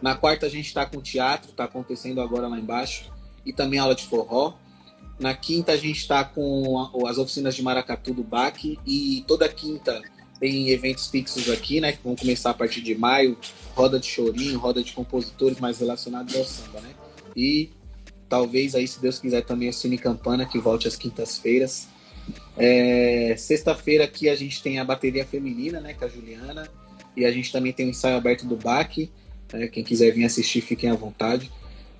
[0.00, 3.10] Na quarta a gente está com teatro, está acontecendo agora lá embaixo,
[3.44, 4.54] e também aula de forró.
[5.18, 10.00] Na quinta a gente está com as oficinas de maracatu do BAC e toda quinta
[10.38, 11.92] tem eventos fixos aqui, né?
[11.92, 13.36] Que vão começar a partir de maio,
[13.74, 16.90] roda de chorinho, roda de compositores mais relacionados ao samba, né?
[17.34, 17.70] E
[18.28, 21.88] Talvez aí, se Deus quiser, também o Cine Campana, que volte às quintas-feiras.
[22.56, 26.68] É, Sexta-feira aqui a gente tem a bateria feminina, né, com a Juliana.
[27.16, 29.10] E a gente também tem o ensaio aberto do BAC.
[29.52, 31.50] Né, quem quiser vir assistir, fiquem à vontade.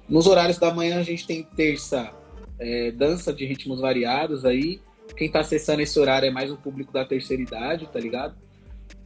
[0.09, 2.11] Nos horários da manhã a gente tem terça
[2.59, 4.81] é, dança de ritmos variados aí.
[5.17, 8.35] Quem está acessando esse horário é mais o público da terceira idade, tá ligado?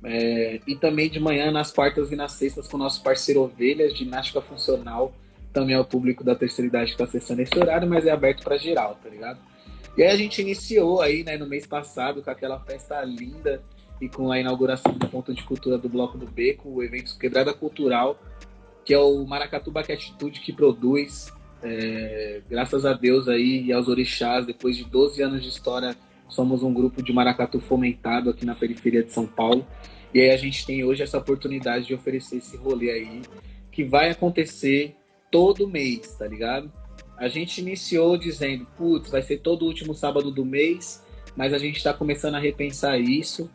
[0.04, 3.96] É, e também de manhã, nas quartas e nas sextas, com o nosso parceiro Ovelhas,
[3.96, 5.12] ginástica funcional,
[5.52, 8.42] também é o público da terceira idade que está acessando esse horário, mas é aberto
[8.42, 9.38] para geral, tá ligado?
[9.96, 13.62] E aí a gente iniciou aí, né, no mês passado, com aquela festa linda
[14.02, 17.54] e com a inauguração do ponto de cultura do Bloco do Beco, o evento Quebrada
[17.54, 18.20] Cultural,
[18.84, 21.32] que é o Maracatu Atitude que produz.
[21.62, 25.96] É, graças a Deus aí e aos orixás, depois de 12 anos de história,
[26.28, 29.64] somos um grupo de maracatu fomentado aqui na periferia de São Paulo.
[30.12, 33.22] E aí a gente tem hoje essa oportunidade de oferecer esse rolê aí,
[33.70, 34.96] que vai acontecer
[35.30, 36.72] todo mês, tá ligado?
[37.16, 41.04] A gente iniciou dizendo, putz, vai ser todo último sábado do mês,
[41.36, 43.48] mas a gente está começando a repensar isso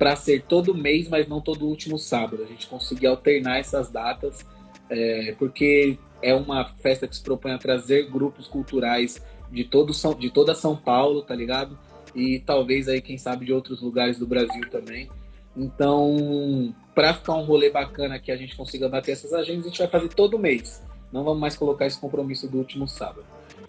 [0.00, 2.42] para ser todo mês, mas não todo último sábado.
[2.42, 4.46] A gente conseguir alternar essas datas,
[4.88, 10.14] é, porque é uma festa que se propõe a trazer grupos culturais de, todo São,
[10.14, 11.78] de toda São Paulo, tá ligado?
[12.14, 15.10] E talvez aí, quem sabe, de outros lugares do Brasil também.
[15.54, 19.78] Então, para ficar um rolê bacana que a gente consiga bater essas agendas, a gente
[19.80, 20.82] vai fazer todo mês.
[21.12, 23.26] Não vamos mais colocar esse compromisso do último sábado.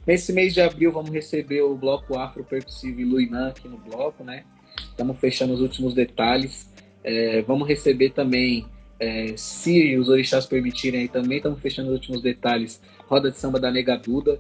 [0.08, 4.24] Nesse mês de abril, vamos receber o bloco Afro Percussivo e Luinan aqui no bloco,
[4.24, 4.46] né?
[4.78, 6.70] Estamos fechando os últimos detalhes.
[7.04, 8.66] É, vamos receber também,
[9.00, 12.82] é, se os orixás permitirem, aí também estamos fechando os últimos detalhes.
[13.08, 14.40] Roda de samba da Nega Duda.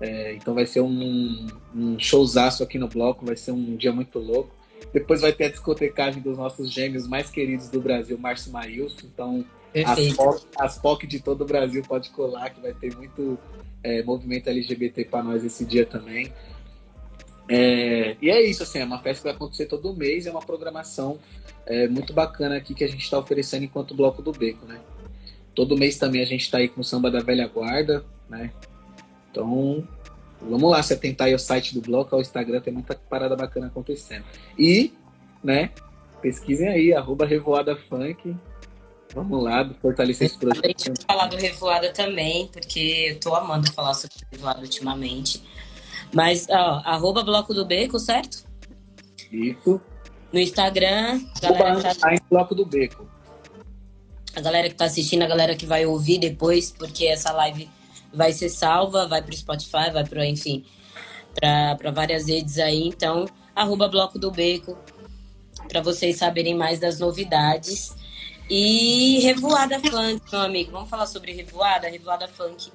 [0.00, 4.18] É, então vai ser um, um showzaço aqui no bloco, vai ser um dia muito
[4.18, 4.56] louco.
[4.92, 9.06] Depois vai ter a discotecagem dos nossos gêmeos mais queridos do Brasil, Márcio Maílson.
[9.12, 9.44] Então,
[9.84, 13.38] as POC, as POC, de todo o Brasil pode colar, que vai ter muito
[13.82, 16.32] é, movimento LGBT para nós esse dia também.
[17.48, 20.40] É, e é isso, assim, é uma festa que vai acontecer todo mês, é uma
[20.40, 21.18] programação
[21.66, 24.80] é, muito bacana aqui que a gente está oferecendo enquanto Bloco do Beco, né?
[25.54, 28.52] Todo mês também a gente está aí com o Samba da Velha Guarda, né?
[29.30, 29.86] Então,
[30.40, 33.66] Vamos lá, se atentar aí ao site do bloco, ao Instagram, tem muita parada bacana
[33.66, 34.24] acontecendo.
[34.56, 34.92] E,
[35.42, 35.70] né,
[36.22, 38.36] pesquisem aí, arroba Revoada Funk.
[39.14, 40.64] Vamos lá, fortalecer esse projeto.
[40.64, 45.42] A gente falar do Revoada também, porque eu tô amando falar sobre Revoada ultimamente.
[46.12, 48.44] Mas, ó, arroba Bloco do Beco, certo?
[49.30, 49.80] Isso.
[50.32, 52.14] No Instagram, galera tá...
[52.14, 53.08] em Bloco do Beco.
[54.34, 57.68] A galera que tá assistindo, a galera que vai ouvir depois, porque essa live
[58.12, 60.64] vai ser salva, vai para o Spotify, vai para, enfim,
[61.34, 62.86] para várias redes aí.
[62.86, 64.78] Então, arroba Bloco do Beco,
[65.68, 67.94] para vocês saberem mais das novidades.
[68.50, 70.72] E Revoada Funk, meu amigo.
[70.72, 71.88] Vamos falar sobre Revoada?
[71.88, 72.70] Revoada Funk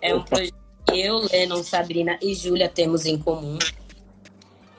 [0.00, 0.54] é um projeto
[0.92, 3.58] eu, Lennon, Sabrina e Júlia temos em comum.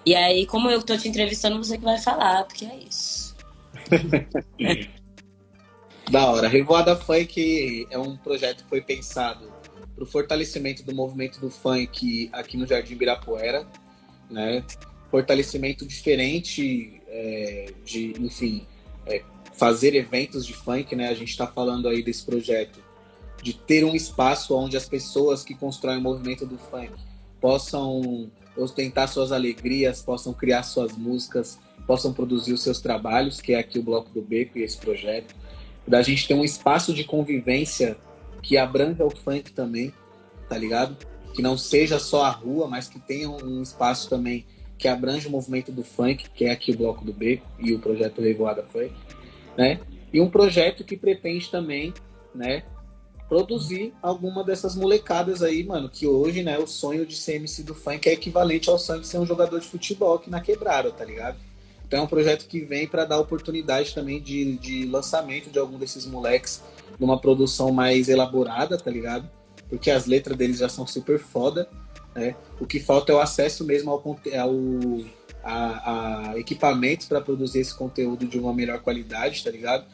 [0.05, 3.35] E aí, como eu tô te entrevistando, você que vai falar, porque é isso.
[6.09, 6.47] da hora.
[6.47, 9.51] Revoada Funk é um projeto que foi pensado
[9.95, 13.67] para o fortalecimento do movimento do funk aqui no Jardim Ibirapuera,
[14.29, 14.63] né?
[15.11, 18.65] Fortalecimento diferente é, de, enfim,
[19.05, 19.21] é,
[19.53, 21.09] fazer eventos de funk, né?
[21.09, 22.79] A gente está falando aí desse projeto
[23.41, 26.91] de ter um espaço onde as pessoas que constroem o movimento do funk
[27.39, 33.59] possam ostentar suas alegrias, possam criar suas músicas, possam produzir os seus trabalhos, que é
[33.59, 35.33] aqui o Bloco do Beco e esse projeto.
[35.87, 37.97] Da gente ter um espaço de convivência
[38.41, 39.93] que abranja o funk também,
[40.47, 40.97] tá ligado?
[41.33, 44.45] Que não seja só a rua, mas que tenha um espaço também
[44.77, 47.79] que abrange o movimento do funk, que é aqui o Bloco do Beco e o
[47.79, 48.93] projeto Revoada Funk,
[49.57, 49.79] né?
[50.11, 51.93] E um projeto que pretende também,
[52.33, 52.63] né,
[53.29, 57.75] produzir alguma dessas molecadas aí, mano, que hoje, né, o sonho de ser MC do
[57.75, 61.05] funk é equivalente ao sonho de ser um jogador de futebol aqui na quebrada, tá
[61.05, 61.37] ligado?
[61.87, 65.77] Então é um projeto que vem para dar oportunidade também de, de lançamento de algum
[65.77, 66.61] desses moleques
[66.99, 69.29] numa produção mais elaborada, tá ligado?
[69.69, 71.69] Porque as letras deles já são super foda,
[72.15, 72.35] né?
[72.59, 74.03] O que falta é o acesso mesmo ao,
[74.39, 74.55] ao
[75.43, 79.85] a, a equipamentos para produzir esse conteúdo de uma melhor qualidade, tá ligado?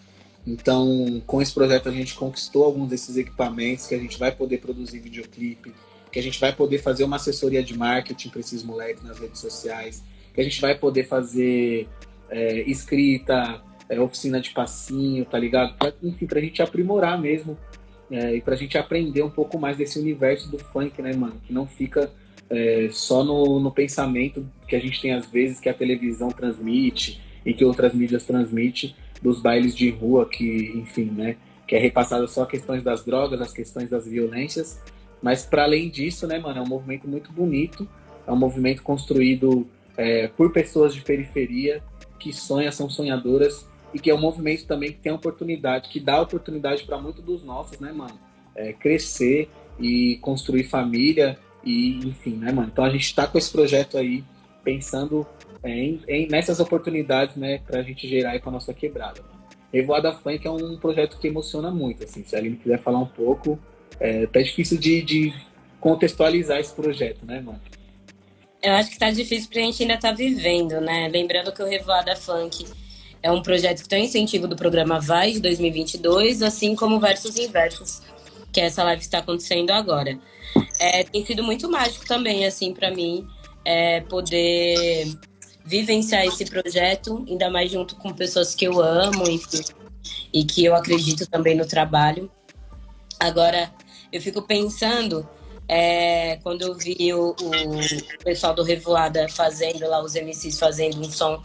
[0.46, 4.60] Então, com esse projeto a gente conquistou alguns desses equipamentos que a gente vai poder
[4.60, 5.74] produzir videoclipe,
[6.12, 9.40] que a gente vai poder fazer uma assessoria de marketing para esses moleques nas redes
[9.40, 10.04] sociais,
[10.34, 11.88] que a gente vai poder fazer
[12.30, 15.76] é, escrita, é, oficina de passinho, tá ligado?
[15.78, 17.58] Pra, enfim, pra gente aprimorar mesmo
[18.12, 21.42] é, e pra gente aprender um pouco mais desse universo do funk, né, mano?
[21.46, 22.12] Que não fica
[22.50, 27.20] é, só no, no pensamento que a gente tem às vezes que a televisão transmite
[27.46, 31.38] e que outras mídias transmitem dos bailes de rua que, enfim, né?
[31.68, 34.80] Que é repassada só questões das drogas, as questões das violências.
[35.22, 37.88] Mas para além disso, né, mano, é um movimento muito bonito,
[38.28, 41.82] é um movimento construído é, por pessoas de periferia
[42.20, 46.22] que sonham, são sonhadoras e que é um movimento também que tem oportunidade, que dá
[46.22, 48.20] oportunidade para muitos dos nossos, né, mano?
[48.54, 49.50] É, crescer
[49.80, 52.70] e construir família e, enfim, né, mano?
[52.72, 54.24] Então a gente está com esse projeto aí,
[54.64, 55.26] pensando
[55.66, 59.22] em, em, nessas oportunidades, né, para a gente gerar aí com a nossa quebrada.
[59.74, 63.08] Revoada Funk é um projeto que emociona muito, assim, se a Aline quiser falar um
[63.08, 63.60] pouco,
[64.00, 65.34] é, tá difícil de, de
[65.80, 67.60] contextualizar esse projeto, né, mano?
[68.62, 71.08] Eu acho que tá difícil pra gente ainda tá vivendo, né?
[71.08, 72.66] Lembrando que o Revoada Funk
[73.22, 78.02] é um projeto que tem incentivo do programa Vai de 2022, assim como Versos Inversos,
[78.52, 80.18] que essa live está acontecendo agora.
[80.80, 83.28] é, tem sido muito mágico também, assim, para mim,
[83.66, 85.08] é, poder
[85.66, 89.64] vivenciar esse projeto, ainda mais junto com pessoas que eu amo, enfim,
[90.32, 92.32] e que eu acredito também no trabalho.
[93.20, 93.72] Agora,
[94.12, 95.28] eu fico pensando,
[95.68, 101.10] é, quando eu vi o, o, pessoal do Revoada fazendo lá, os MCs fazendo um
[101.10, 101.42] som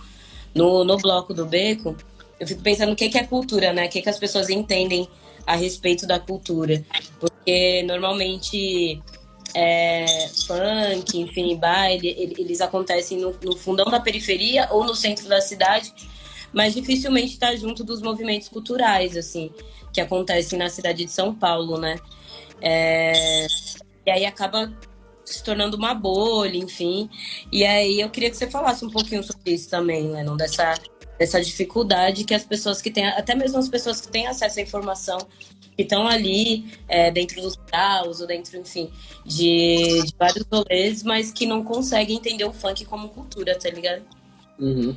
[0.55, 1.97] no, no bloco do Beco,
[2.39, 3.87] eu fico pensando o que, que é cultura, né?
[3.87, 5.09] O que, que as pessoas entendem
[5.47, 6.85] a respeito da cultura.
[7.19, 9.01] Porque normalmente
[9.55, 15.41] é, funk, enfim, baile, eles acontecem no, no, fundão da periferia ou no centro da
[15.41, 15.93] cidade,
[16.53, 19.51] mas dificilmente está junto dos movimentos culturais, assim,
[19.93, 21.99] que acontecem na cidade de São Paulo, né?
[22.61, 23.47] É,
[24.07, 24.73] e aí acaba
[25.25, 27.09] se tornando uma bolha, enfim.
[27.53, 30.75] E aí eu queria que você falasse um pouquinho sobre isso também, Lennon, dessa,
[31.21, 34.63] dessa dificuldade que as pessoas que têm, até mesmo as pessoas que têm acesso à
[34.63, 35.19] informação,
[35.77, 38.91] que estão ali é, dentro dos caos, ou dentro, enfim,
[39.27, 44.03] de, de, vários rolês, mas que não conseguem entender o funk como cultura, tá ligado?
[44.59, 44.97] Uhum.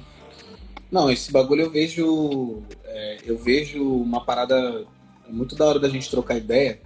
[0.90, 2.64] Não, esse bagulho eu vejo.
[2.86, 4.86] É, eu vejo uma parada
[5.28, 6.80] muito da hora da gente trocar ideia,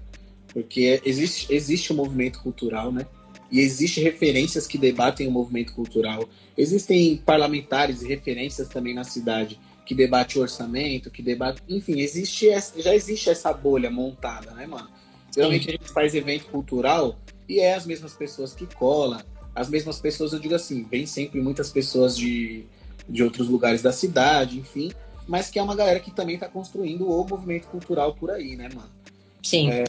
[0.47, 3.05] porque existe, existe um movimento cultural, né?
[3.51, 6.27] E existe referências que debatem o movimento cultural.
[6.57, 11.61] Existem parlamentares e referências também na cidade que debate o orçamento, que debate.
[11.69, 14.89] Enfim, existe já existe essa bolha montada, né, mano?
[15.33, 19.21] Geralmente a gente faz evento cultural e é as mesmas pessoas que colam,
[19.55, 22.65] as mesmas pessoas, eu digo assim, vem sempre muitas pessoas de,
[23.07, 24.91] de outros lugares da cidade, enfim,
[25.27, 28.69] mas que é uma galera que também está construindo o movimento cultural por aí, né,
[28.73, 28.91] mano?
[29.41, 29.69] Sim.
[29.71, 29.85] É,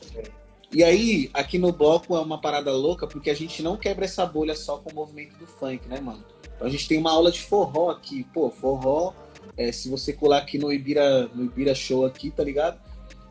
[0.72, 4.26] e aí, aqui no bloco é uma parada louca, porque a gente não quebra essa
[4.26, 6.22] bolha só com o movimento do funk, né, mano?
[6.54, 9.14] Então a gente tem uma aula de forró aqui, pô, forró
[9.57, 12.78] é, se você colar aqui no Ibira, no Ibira Show aqui, tá ligado?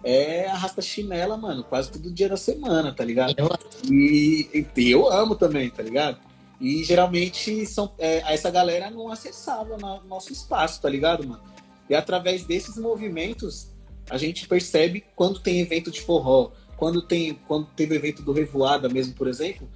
[0.04, 3.36] É arrasta chinela, mano, quase todo dia da semana, tá ligado?
[3.38, 3.50] Eu...
[3.92, 6.20] E, e eu amo também, tá ligado?
[6.60, 11.42] E geralmente são, é, essa galera não acessava no nosso espaço, tá ligado, mano?
[11.90, 13.70] E através desses movimentos,
[14.10, 18.88] a gente percebe quando tem evento de forró, quando tem quando teve evento do Revoada
[18.88, 19.68] mesmo, por exemplo,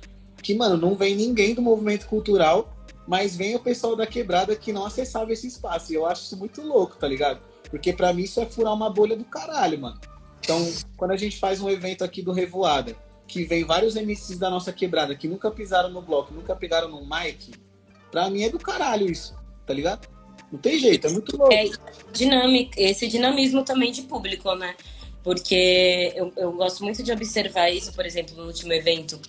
[0.41, 2.73] que, mano, não vem ninguém do movimento cultural
[3.07, 5.91] mas vem o pessoal da quebrada que não acessava esse espaço.
[5.91, 7.41] E eu acho isso muito louco, tá ligado?
[7.69, 9.99] Porque para mim isso é furar uma bolha do caralho, mano.
[10.39, 10.65] Então,
[10.97, 12.95] quando a gente faz um evento aqui do Revoada,
[13.27, 17.01] que vem vários MCs da nossa quebrada que nunca pisaram no bloco, nunca pegaram no
[17.01, 17.51] mic,
[18.11, 19.35] pra mim é do caralho isso,
[19.65, 20.07] tá ligado?
[20.51, 21.53] Não tem jeito, é muito louco.
[21.53, 21.65] É
[22.77, 24.75] esse dinamismo também de público, né?
[25.23, 29.19] Porque eu, eu gosto muito de observar isso, por exemplo, no último evento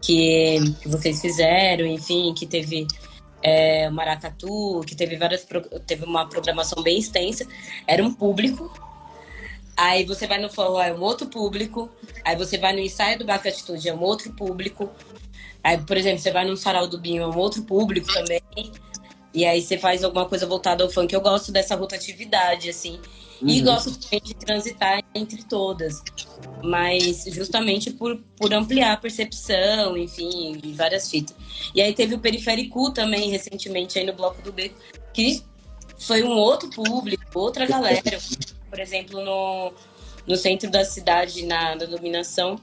[0.00, 2.86] que, que vocês fizeram, enfim, que teve
[3.42, 5.46] é, Maracatu, que teve várias
[5.86, 7.46] teve uma programação bem extensa,
[7.86, 8.72] era um público.
[9.76, 11.90] Aí você vai no forró, é um outro público.
[12.24, 14.90] Aí você vai no ensaio do Baca Atitude, é um outro público.
[15.62, 18.40] Aí, por exemplo, você vai no sarau do Binho, é um outro público também.
[19.34, 21.12] E aí você faz alguma coisa voltada ao funk.
[21.12, 22.98] Eu gosto dessa rotatividade, assim.
[23.40, 23.48] Uhum.
[23.48, 26.02] E gosto também de transitar entre todas.
[26.62, 31.36] Mas justamente por, por ampliar a percepção, enfim, várias fitas.
[31.74, 34.76] E aí teve o Periférico também, recentemente, aí no Bloco do Beco,
[35.12, 35.42] que
[35.98, 38.18] foi um outro público, outra galera.
[38.70, 39.72] Por exemplo, no,
[40.26, 42.58] no centro da cidade, na, na dominação.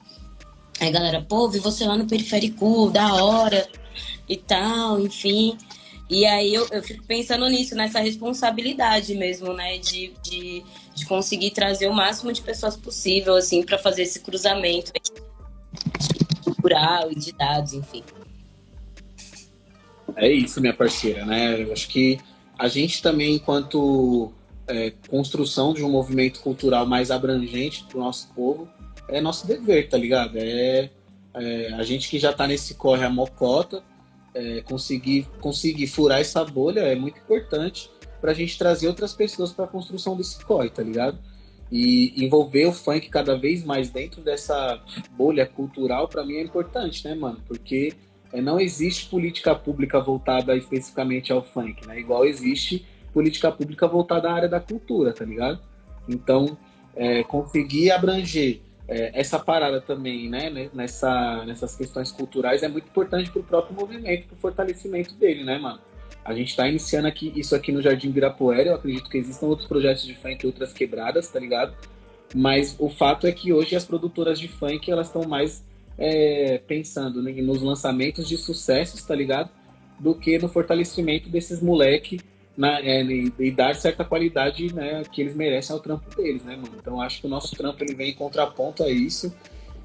[0.79, 3.67] Aí galera, pô, vi você lá no Periférico, da hora
[4.27, 5.57] e tal, enfim.
[6.13, 9.79] E aí eu, eu fico pensando nisso, nessa responsabilidade mesmo, né?
[9.79, 14.93] De, de, de conseguir trazer o máximo de pessoas possível, assim, para fazer esse cruzamento
[16.43, 18.03] cultural e de dados, enfim.
[20.15, 21.63] É isso, minha parceira, né?
[21.63, 22.19] Eu acho que
[22.59, 24.31] a gente também, enquanto
[24.67, 28.69] é, construção de um movimento cultural mais abrangente para o nosso povo,
[29.07, 30.37] é nosso dever, tá ligado?
[30.37, 30.91] É,
[31.33, 33.83] é a gente que já está nesse corre a mocota,
[34.33, 39.51] é, conseguir, conseguir furar essa bolha é muito importante para a gente trazer outras pessoas
[39.51, 41.17] para a construção desse corre, tá ligado?
[41.71, 47.05] E envolver o funk cada vez mais dentro dessa bolha cultural, para mim é importante,
[47.05, 47.41] né, mano?
[47.47, 47.93] Porque
[48.31, 51.99] é, não existe política pública voltada especificamente ao funk, né?
[51.99, 55.59] Igual existe política pública voltada à área da cultura, tá ligado?
[56.07, 56.57] Então,
[56.95, 63.29] é, conseguir abranger é, essa parada também, né, nessa, nessas questões culturais é muito importante
[63.31, 65.79] para o próprio movimento, para o fortalecimento dele, né, mano?
[66.25, 69.67] A gente está iniciando aqui isso aqui no Jardim Ibirapuera, eu acredito que existam outros
[69.67, 71.75] projetos de funk, outras quebradas, tá ligado?
[72.33, 75.63] Mas o fato é que hoje as produtoras de funk, elas estão mais
[75.97, 79.49] é, pensando né, nos lançamentos de sucessos, tá ligado?
[79.99, 82.19] Do que no fortalecimento desses moleque
[82.55, 86.75] na, é, e, dar certa qualidade né, que eles merecem ao trampo deles, né, mano?
[86.79, 89.33] Então acho que o nosso trampo ele vem em contraponto a isso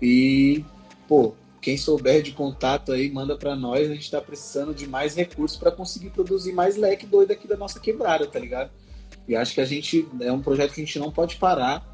[0.01, 0.65] e,
[1.07, 3.91] pô, quem souber de contato aí, manda para nós.
[3.91, 7.57] A gente está precisando de mais recursos para conseguir produzir mais leque doido aqui da
[7.57, 8.71] nossa quebrada, tá ligado?
[9.27, 11.85] E acho que a gente é um projeto que a gente não pode parar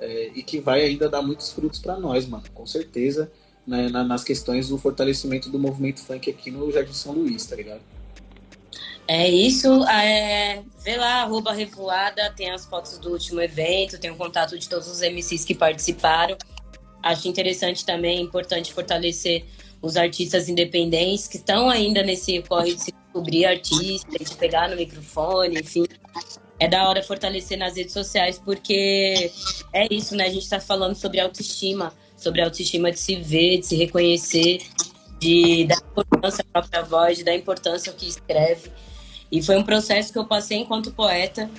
[0.00, 3.30] é, e que vai ainda dar muitos frutos para nós, mano, com certeza,
[3.66, 7.54] né, na, nas questões do fortalecimento do movimento funk aqui no Jardim São Luís, tá
[7.54, 7.82] ligado?
[9.12, 14.14] É isso, é, vê lá, arroba Revoada, tem as fotos do último evento, tem o
[14.14, 16.38] contato de todos os MCs que participaram.
[17.02, 19.44] Acho interessante também, importante fortalecer
[19.82, 24.76] os artistas independentes que estão ainda nesse corre de se descobrir artista, de pegar no
[24.76, 25.86] microfone, enfim.
[26.60, 29.32] É da hora fortalecer nas redes sociais, porque
[29.72, 30.26] é isso, né?
[30.26, 34.62] A gente está falando sobre autoestima, sobre autoestima de se ver, de se reconhecer,
[35.18, 38.70] de dar importância à própria voz, de dar importância ao que escreve.
[39.30, 41.50] E foi um processo que eu passei enquanto poeta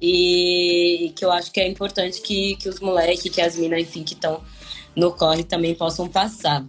[0.00, 4.04] e que eu acho que é importante que, que os moleques, que as minas, enfim,
[4.04, 4.42] que estão
[4.94, 6.64] no corre também possam passar.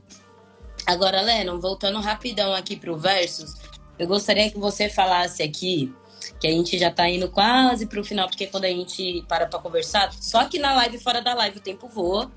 [0.85, 3.53] Agora, Lennon, voltando rapidão aqui para o Versus,
[3.97, 5.93] eu gostaria que você falasse aqui,
[6.39, 9.45] que a gente já está indo quase para o final, porque quando a gente para
[9.45, 12.31] para conversar, só que na live fora da live o tempo voa.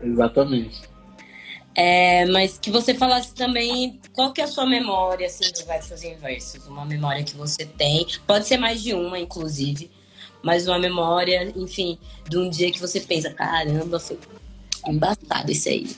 [0.00, 0.80] Exatamente.
[1.80, 6.02] É, mas que você falasse também qual que é a sua memória assim, dos versos
[6.02, 9.88] em versos, uma memória que você tem, pode ser mais de uma, inclusive,
[10.42, 11.96] mas uma memória, enfim,
[12.28, 14.18] de um dia que você pensa, caramba, foi
[14.88, 15.88] embaçado isso aí.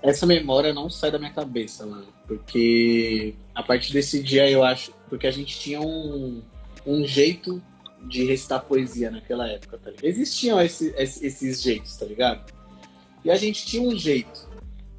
[0.00, 4.92] Essa memória não sai da minha cabeça, mano, porque a partir desse dia eu acho,
[5.08, 6.40] porque a gente tinha um,
[6.86, 7.60] um jeito
[8.04, 10.04] de recitar poesia naquela época, tá ligado?
[10.04, 12.54] Existiam esse, esses jeitos, tá ligado?
[13.24, 14.46] E a gente tinha um jeito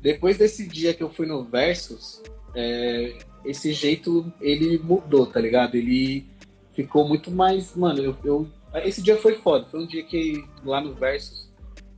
[0.01, 2.21] depois desse dia que eu fui no Versus,
[2.55, 5.75] é, esse jeito ele mudou, tá ligado?
[5.75, 6.25] Ele
[6.73, 7.75] ficou muito mais.
[7.75, 8.47] Mano, eu, eu,
[8.85, 9.65] esse dia foi foda.
[9.65, 11.47] Foi um dia que lá no Versus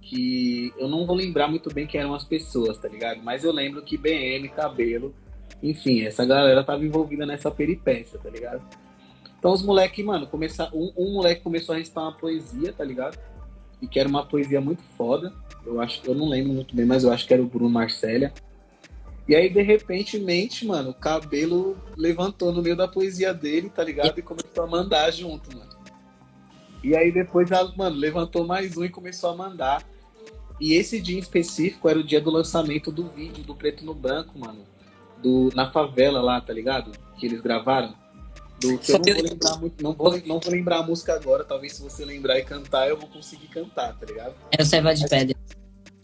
[0.09, 3.21] que eu não vou lembrar muito bem quem eram as pessoas, tá ligado?
[3.21, 5.13] Mas eu lembro que BM, cabelo,
[5.61, 8.63] enfim, essa galera tava envolvida nessa peripécia, tá ligado?
[9.37, 13.19] Então os moleques, mano, começar, um, um moleque começou a recitar uma poesia, tá ligado?
[13.79, 15.31] E que era uma poesia muito foda.
[15.65, 18.33] Eu acho eu não lembro muito bem, mas eu acho que era o Bruno Marcélia.
[19.27, 24.17] E aí, de repentemente, mano, o cabelo levantou no meio da poesia dele, tá ligado?
[24.17, 25.69] E começou a mandar junto, mano.
[26.83, 29.83] E aí depois, mano, levantou mais um e começou a mandar.
[30.59, 33.93] E esse dia em específico era o dia do lançamento do vídeo do Preto no
[33.93, 34.63] Branco, mano.
[35.21, 36.91] Do, na favela lá, tá ligado?
[37.17, 37.93] Que eles gravaram.
[38.59, 41.43] Do que eu não vou lembrar muito, não vou, não vou lembrar a música agora,
[41.43, 44.35] talvez se você lembrar e cantar, eu vou conseguir cantar, tá ligado?
[44.51, 45.35] É o Selva de Pedra.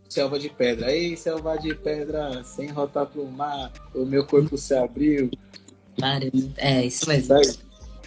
[0.07, 0.95] Selva de Pedra.
[0.95, 5.29] Ei, selva de pedra, sem rotar pro mar, o meu corpo se abriu.
[6.57, 7.35] É, isso mesmo.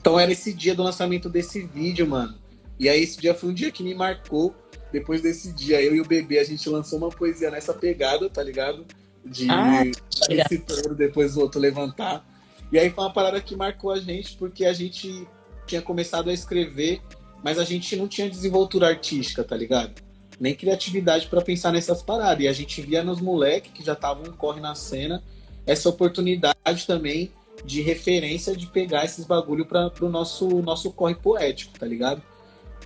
[0.00, 2.34] Então era esse dia do lançamento desse vídeo, mano.
[2.78, 4.54] E aí esse dia foi um dia que me marcou.
[4.90, 8.42] Depois desse dia, eu e o bebê, a gente lançou uma poesia nessa pegada, tá
[8.42, 8.86] ligado?
[9.22, 9.84] De ah,
[10.30, 10.64] esse
[10.96, 12.24] depois o outro levantar.
[12.70, 15.26] E aí foi uma parada que marcou a gente, porque a gente
[15.66, 17.00] tinha começado a escrever,
[17.42, 20.02] mas a gente não tinha desenvoltura artística, tá ligado?
[20.38, 22.44] Nem criatividade para pensar nessas paradas.
[22.44, 25.22] E a gente via nos moleques que já estavam corre na cena
[25.66, 27.30] essa oportunidade também
[27.64, 32.22] de referência de pegar esses bagulho para o nosso, nosso corre poético, tá ligado?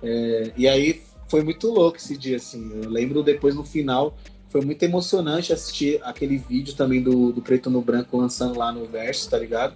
[0.01, 2.71] É, e aí foi muito louco esse dia, assim.
[2.83, 4.17] Eu lembro depois no final
[4.53, 8.85] foi muito emocionante assistir aquele vídeo também do, do Preto no Branco lançando lá no
[8.85, 9.73] Verso, tá ligado?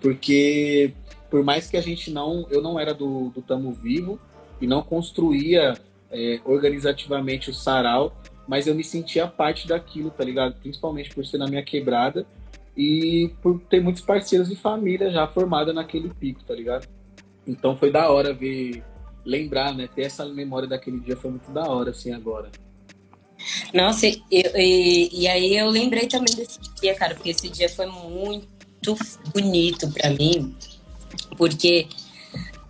[0.00, 0.94] Porque
[1.28, 2.46] por mais que a gente não.
[2.50, 4.18] Eu não era do, do Tamo Vivo
[4.62, 5.74] e não construía
[6.10, 8.16] é, organizativamente o sarau,
[8.48, 10.54] mas eu me sentia parte daquilo, tá ligado?
[10.58, 12.24] Principalmente por ser na minha quebrada
[12.74, 16.88] e por ter muitos parceiros e família já formada naquele pico, tá ligado?
[17.46, 18.82] Então foi da hora ver,
[19.22, 19.86] lembrar, né?
[19.86, 22.50] Ter essa memória daquele dia foi muito da hora, assim, agora.
[23.72, 27.86] Nossa, e, e, e, aí eu lembrei também desse dia, cara, porque esse dia foi
[27.86, 28.96] muito
[29.32, 30.54] bonito para mim,
[31.36, 31.88] porque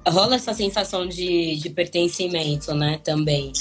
[0.06, 3.52] rola essa sensação de, de pertencimento, né, também.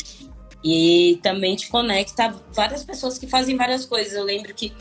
[0.64, 4.14] E também te conecta várias pessoas que fazem várias coisas.
[4.14, 4.72] Eu lembro que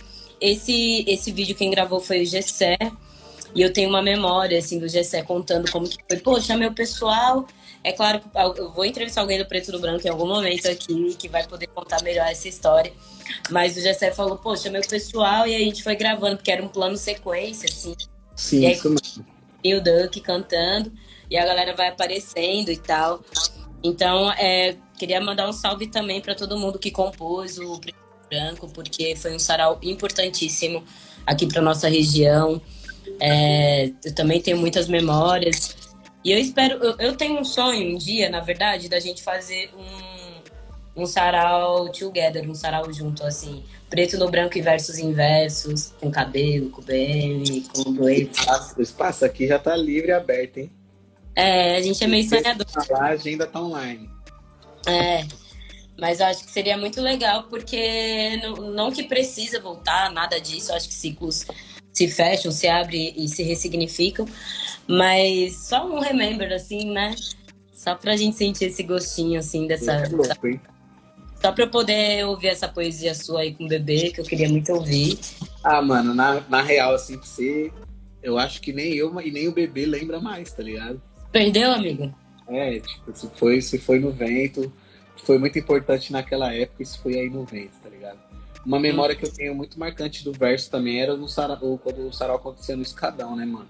[0.41, 2.77] esse, esse vídeo quem gravou foi o Gessé,
[3.55, 6.19] e eu tenho uma memória, assim, do Gessé contando como que foi.
[6.19, 7.47] Poxa, meu pessoal
[7.85, 11.17] é claro que eu vou entrevistar alguém do Preto do Branco em algum momento aqui
[11.19, 12.93] que vai poder contar melhor essa história.
[13.51, 16.63] Mas o Gessé falou, poxa, meu pessoal, e aí a gente foi gravando, porque era
[16.63, 17.97] um plano sequência, assim.
[18.37, 19.27] Sim, e aí, isso mesmo.
[19.65, 20.93] E o Duck cantando,
[21.29, 23.21] e a galera vai aparecendo e tal.
[23.83, 28.29] Então, é, queria mandar um salve também para todo mundo que compôs o Preto e
[28.29, 30.85] Branco, porque foi um sarau importantíssimo
[31.27, 32.63] aqui para nossa região.
[33.21, 35.82] É, eu também tenho muitas memórias.
[36.25, 39.71] E eu espero, eu, eu, tenho um sonho um dia, na verdade, da gente fazer
[39.77, 43.65] um, um sarau together, um sarau junto, assim.
[43.91, 48.29] preto no branco e versos inversos, com cabelo, com BM, com dois.
[48.77, 50.71] O espaço aqui já tá livre e aberto, hein?
[51.35, 52.67] É, a gente é meio sonhador.
[52.93, 54.09] A agenda tá online.
[54.87, 55.25] É,
[55.99, 60.71] mas eu acho que seria muito legal, porque não, não que precisa voltar, nada disso.
[60.71, 61.47] Eu acho que ciclos
[61.93, 64.27] se fecham, se abrem e se ressignificam.
[64.89, 67.15] Mas só um remember, assim, né?
[67.73, 69.93] Só pra gente sentir esse gostinho, assim, dessa.
[69.93, 70.61] É louco, hein?
[71.41, 74.49] Só pra eu poder ouvir essa poesia sua aí com o bebê, que eu queria
[74.49, 75.19] muito ouvir.
[75.65, 77.73] Ah, mano, na, na real, assim, pra você,
[78.23, 81.03] eu acho que nem eu e nem o bebê lembra mais, tá ligado?
[81.33, 82.15] Perdeu, amigo?
[82.47, 84.73] É, tipo, se foi, se foi no vento,
[85.25, 88.21] foi muito importante naquela época, isso foi aí no vento, tá ligado?
[88.65, 92.13] Uma memória que eu tenho muito marcante do verso também era no sarau, quando o
[92.13, 93.69] sarau acontecia no escadão, né, mano?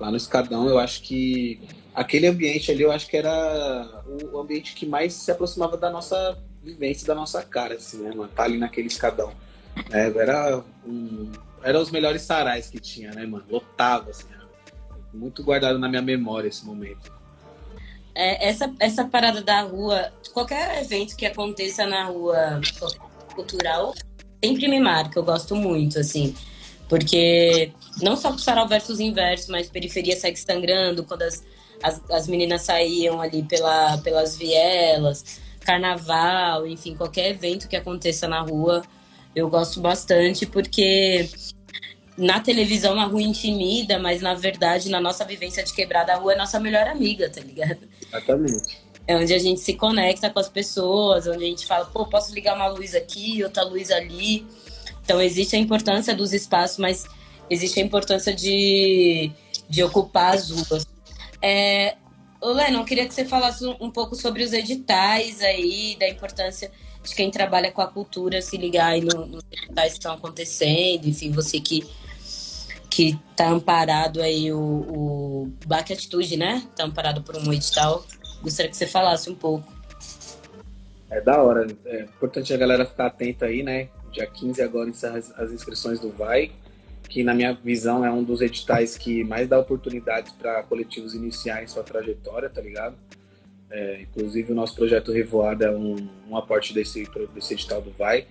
[0.00, 1.60] Lá no escadão, eu acho que
[1.94, 4.02] aquele ambiente ali, eu acho que era
[4.32, 8.28] o ambiente que mais se aproximava da nossa vivência, da nossa cara, assim, né, mano?
[8.28, 9.32] Tá ali naquele escadão.
[9.90, 11.30] É, era, um,
[11.62, 13.44] era os melhores sarais que tinha, né, mano?
[13.48, 14.26] Lotava, assim.
[15.14, 17.10] Muito guardado na minha memória esse momento.
[18.14, 22.60] É, essa, essa parada da rua, qualquer evento que aconteça na rua
[23.34, 23.94] cultural,
[24.42, 26.34] sempre me marca, eu gosto muito, assim.
[26.88, 31.44] Porque não só pro Sarau versus Inverso, mas periferia segue sangrando, quando as,
[31.82, 38.40] as, as meninas saíam ali pela, pelas vielas, carnaval, enfim, qualquer evento que aconteça na
[38.40, 38.82] rua,
[39.34, 41.28] eu gosto bastante, porque
[42.16, 46.32] na televisão a rua intimida, mas na verdade, na nossa vivência de quebrada, a rua
[46.32, 47.80] é nossa melhor amiga, tá ligado?
[48.08, 48.78] Exatamente.
[49.06, 52.34] É onde a gente se conecta com as pessoas, onde a gente fala, pô, posso
[52.34, 54.46] ligar uma luz aqui, outra luz ali.
[55.04, 57.04] Então existe a importância dos espaços, mas
[57.48, 59.30] existe a importância de,
[59.68, 60.86] de ocupar as ruas.
[61.40, 61.96] É,
[62.42, 66.70] Lennon, queria que você falasse um pouco sobre os editais aí, da importância
[67.02, 71.30] de quem trabalha com a cultura se ligar aí nos editais que estão acontecendo, enfim,
[71.30, 71.86] você que
[72.96, 76.66] que tá amparado aí o, o Baque Atitude, né?
[76.74, 78.02] Tá amparado por um edital.
[78.42, 79.72] Gostaria que você falasse um pouco.
[81.10, 81.66] É da hora.
[81.84, 83.88] É importante a galera ficar atenta aí, né?
[84.12, 86.50] Dia 15 agora encerra as inscrições do VAI,
[87.08, 91.66] que na minha visão é um dos editais que mais dá oportunidades para coletivos iniciarem
[91.66, 92.96] sua trajetória, tá ligado?
[93.70, 95.96] É, inclusive o nosso projeto Revoada é um,
[96.28, 98.26] um aporte desse, desse edital do VAI.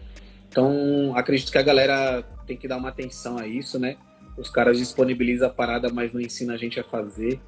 [0.50, 3.98] Então acredito que a galera tem que dar uma atenção a isso, né?
[4.38, 7.40] os caras disponibilizam a parada, mas não ensina a gente a fazer.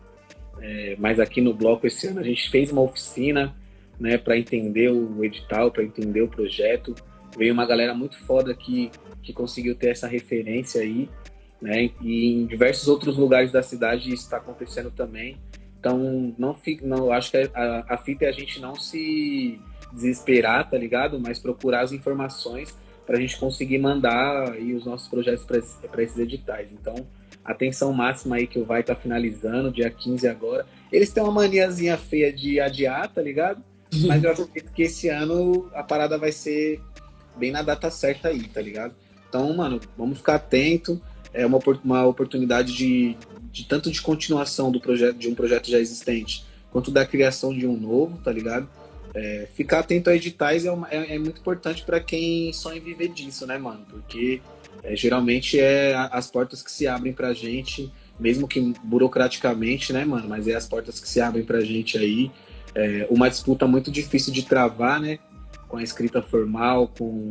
[0.62, 3.55] É, mas aqui no bloco esse ano a gente fez uma oficina,
[3.99, 6.95] né, para entender o edital, para entender o projeto.
[7.38, 8.91] Veio uma galera muito foda que,
[9.22, 11.10] que conseguiu ter essa referência aí,
[11.62, 11.91] né?
[12.01, 15.38] E em diversos outros lugares da cidade isso está acontecendo também.
[15.80, 19.60] Então não não, acho que a, a fita é a gente não se
[19.91, 21.20] desesperar, tá ligado?
[21.20, 26.18] Mas procurar as informações para a gente conseguir mandar aí os nossos projetos para esses
[26.18, 26.72] editais.
[26.74, 27.08] Então,
[27.48, 30.66] atenção máxima aí que o Vai tá finalizando, dia 15 agora.
[30.91, 33.64] Eles têm uma maniazinha feia de adiar, tá ligado?
[34.06, 36.82] Mas eu acredito que esse ano a parada vai ser
[37.38, 38.93] bem na data certa aí, tá ligado?
[39.30, 41.02] Então, mano, vamos ficar atento.
[41.34, 43.16] É uma, uma oportunidade de,
[43.52, 47.66] de tanto de continuação do projeto de um projeto já existente, quanto da criação de
[47.66, 48.68] um novo, tá ligado?
[49.14, 52.82] É, ficar atento a editais é, uma, é, é muito importante para quem sonha em
[52.82, 53.86] viver disso, né, mano?
[53.89, 54.41] Porque
[54.88, 60.29] é, geralmente é as portas que se abrem pra gente, mesmo que burocraticamente, né, mano?
[60.29, 62.31] Mas é as portas que se abrem pra gente aí.
[62.73, 65.19] É uma disputa muito difícil de travar, né?
[65.67, 67.29] Com a escrita formal, com,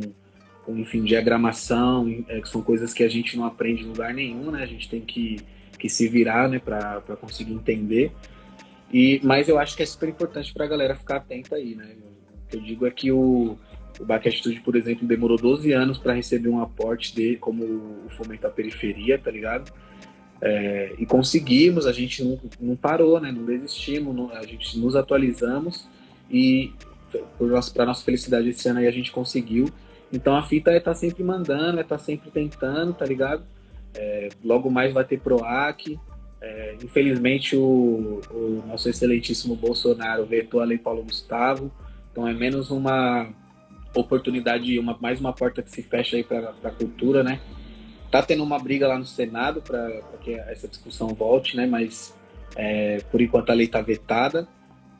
[0.63, 4.51] com enfim, diagramação, é, que são coisas que a gente não aprende em lugar nenhum,
[4.51, 4.61] né?
[4.61, 5.39] A gente tem que,
[5.79, 8.11] que se virar, né, para conseguir entender.
[8.93, 11.95] E, mas eu acho que é super importante para a galera ficar atenta aí, né?
[12.45, 13.57] O que eu digo é que o,
[13.99, 14.29] o Baque
[14.63, 19.17] por exemplo, demorou 12 anos para receber um aporte de como o Fomento à Periferia,
[19.17, 19.71] tá ligado?
[20.39, 23.31] É, e conseguimos, a gente não, não parou, né?
[23.31, 25.87] Não desistimos, não, a gente nos atualizamos
[26.29, 26.73] e
[27.73, 29.67] para nossa felicidade esse ano aí a gente conseguiu.
[30.11, 33.43] Então a fita é tá sempre mandando, é tá sempre tentando, tá ligado?
[33.95, 35.97] É, logo mais vai ter PROAC,
[36.39, 41.71] é, infelizmente, o, o, nosso excelentíssimo Bolsonaro vetou a Lei Paulo Gustavo,
[42.11, 43.27] então é menos uma
[43.93, 47.39] oportunidade, uma, mais uma porta que se fecha aí para a cultura, né?
[48.11, 51.65] Tá tendo uma briga lá no Senado para que essa discussão volte, né?
[51.65, 52.13] Mas
[52.55, 54.47] é, por enquanto a lei está vetada.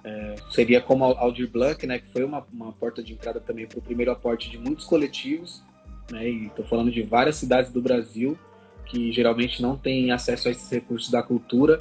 [0.04, 2.00] É, seria como a Aldir Blanc, né?
[2.00, 5.64] Que foi uma, uma porta de entrada também para o primeiro aporte de muitos coletivos,
[6.12, 6.30] né?
[6.30, 8.38] E estou falando de várias cidades do Brasil
[8.86, 11.78] que geralmente não tem acesso a esses recursos da cultura.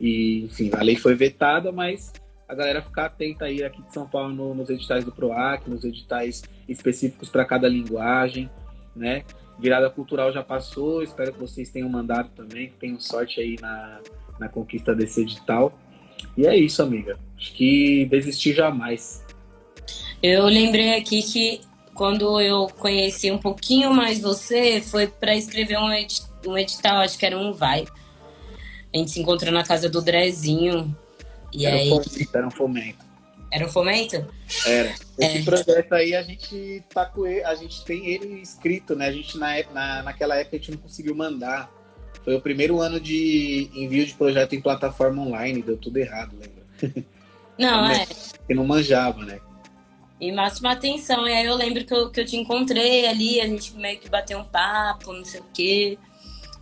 [0.00, 2.12] E, enfim, a lei foi vetada, mas
[2.48, 5.84] a galera ficar atenta aí aqui de São Paulo no, nos editais do PROAC, nos
[5.84, 8.48] editais específicos para cada linguagem.
[8.94, 9.24] né?
[9.58, 14.00] Virada cultural já passou, espero que vocês tenham mandado também, que tenham sorte aí na,
[14.38, 15.76] na conquista desse edital.
[16.36, 17.18] E é isso, amiga.
[17.36, 19.24] Acho que desistir jamais.
[20.22, 21.60] Eu lembrei aqui que
[21.94, 27.18] quando eu conheci um pouquinho mais você, foi para escrever um, edi um edital, acho
[27.18, 27.86] que era um vai.
[28.92, 30.94] A gente se encontrou na casa do Drezinho.
[31.52, 31.92] E era aí.
[31.92, 33.06] Um fomento, era um fomento.
[33.50, 34.26] Era um fomento?
[34.66, 34.94] Era.
[35.18, 35.42] Esse é.
[35.42, 39.06] projeto aí a gente tá com ele, a gente tem ele escrito, né?
[39.06, 41.70] A gente na, na, naquela época a gente não conseguiu mandar.
[42.24, 47.06] Foi o primeiro ano de envio de projeto em plataforma online, deu tudo errado, lembra?
[47.58, 48.04] Não, é.
[48.04, 49.40] Porque não manjava, né?
[50.20, 51.26] E máxima atenção.
[51.26, 54.10] E aí eu lembro que eu, que eu te encontrei ali, a gente meio que
[54.10, 55.98] bateu um papo, não sei o quê,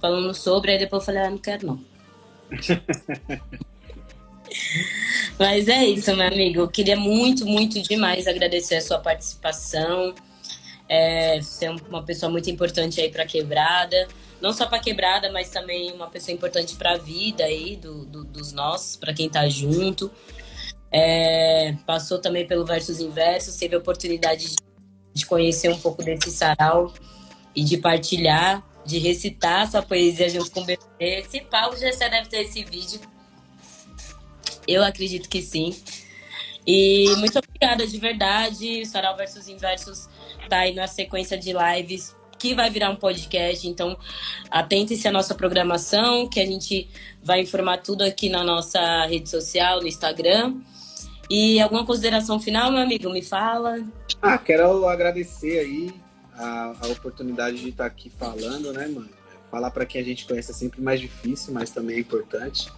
[0.01, 1.85] falando sobre, aí depois eu falei, ah, não quero não.
[5.38, 6.61] Mas é isso, meu amigo.
[6.61, 10.14] Eu queria muito, muito demais agradecer a sua participação.
[10.88, 14.07] É, ser uma pessoa muito importante aí para quebrada,
[14.40, 18.24] não só para quebrada, mas também uma pessoa importante para a vida aí do, do,
[18.24, 20.11] dos nossos, para quem tá junto.
[20.92, 24.57] É, passou também pelo Versos Inversos, teve a oportunidade de,
[25.14, 26.92] de conhecer um pouco desse sarau
[27.57, 30.82] e de partilhar, de recitar sua poesia junto com o bebê.
[31.01, 33.01] Esse Paulo já deve ter esse vídeo
[34.67, 35.75] eu acredito que sim.
[36.67, 38.87] E muito obrigada de verdade.
[38.87, 40.09] Sarau versus Inversos
[40.49, 43.67] tá aí na sequência de lives que vai virar um podcast.
[43.67, 43.97] Então,
[44.51, 46.89] atente-se à nossa programação, que a gente
[47.23, 50.57] vai informar tudo aqui na nossa rede social, no Instagram.
[51.31, 53.11] E alguma consideração final, meu amigo?
[53.11, 53.83] Me fala.
[54.21, 55.95] Ah, quero agradecer aí
[56.35, 59.09] a, a oportunidade de estar aqui falando, né, mano?
[59.51, 62.71] Falar para quem a gente conhece é sempre mais difícil, mas também é importante.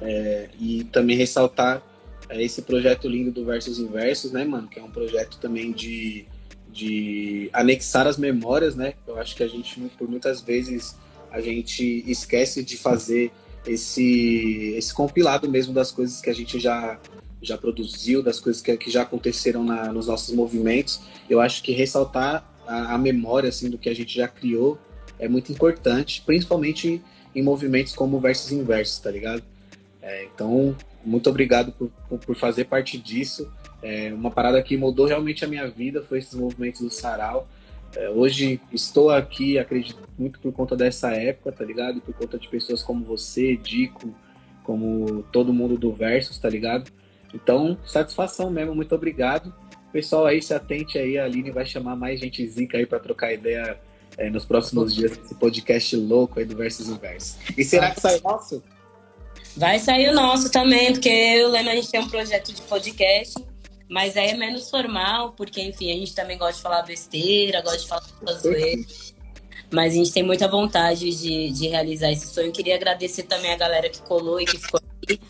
[0.00, 1.82] É, e também ressaltar
[2.28, 4.68] é, esse projeto lindo do Versos Inversos, né, mano?
[4.68, 6.26] Que é um projeto também de,
[6.70, 8.94] de anexar as memórias, né?
[9.06, 10.96] Eu acho que a gente, por muitas vezes,
[11.30, 13.30] a gente esquece de fazer
[13.66, 16.98] esse, esse compilado mesmo das coisas que a gente já,
[17.40, 21.00] já produziu, das coisas que, que já aconteceram na, nos nossos movimentos.
[21.28, 24.78] Eu acho que ressaltar a, a memória, assim, do que a gente já criou
[25.18, 27.02] é muito importante, principalmente
[27.34, 29.42] em movimentos como Versos Inversos, tá ligado?
[30.04, 33.50] É, então, muito obrigado por, por fazer parte disso.
[33.82, 37.48] É, uma parada que mudou realmente a minha vida foi esses movimentos do sarau.
[37.96, 42.02] É, hoje estou aqui, acredito muito por conta dessa época, tá ligado?
[42.02, 44.14] Por conta de pessoas como você, Dico,
[44.62, 46.90] como todo mundo do Versus, tá ligado?
[47.32, 49.54] Então, satisfação mesmo, muito obrigado.
[49.90, 53.32] Pessoal aí, se atente aí, a Aline vai chamar mais gente zica aí para trocar
[53.32, 53.80] ideia
[54.18, 57.38] é, nos próximos dias desse podcast louco aí do Versus Inverso.
[57.56, 58.62] E será que sai nosso?
[59.56, 63.34] Vai sair o nosso também, porque eu lembro a gente tem um projeto de podcast,
[63.88, 67.78] mas aí é menos formal, porque, enfim, a gente também gosta de falar besteira, gosta
[67.78, 68.02] de falar
[68.36, 69.14] zoeiras.
[69.70, 72.52] Mas a gente tem muita vontade de, de realizar esse sonho.
[72.52, 75.20] Queria agradecer também a galera que colou e que ficou aqui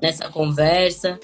[0.00, 1.18] nessa conversa.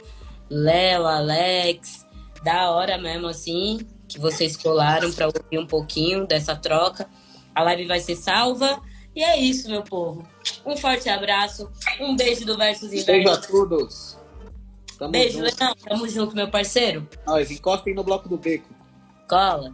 [0.48, 2.06] Léo, Alex,
[2.42, 7.08] da hora mesmo, assim, que vocês colaram para ouvir um pouquinho dessa troca.
[7.54, 8.80] A live vai ser salva.
[9.14, 10.26] E é isso, meu povo.
[10.66, 11.70] Um forte abraço.
[12.00, 13.06] Um beijo do Versus Inversos.
[13.06, 14.18] Beijo a todos.
[14.98, 15.60] Tamo beijo, junto.
[15.60, 15.74] Leão.
[15.88, 17.08] Tamo junto, meu parceiro.
[17.26, 18.68] Nós, encostem no bloco do beco.
[19.28, 19.72] Cola.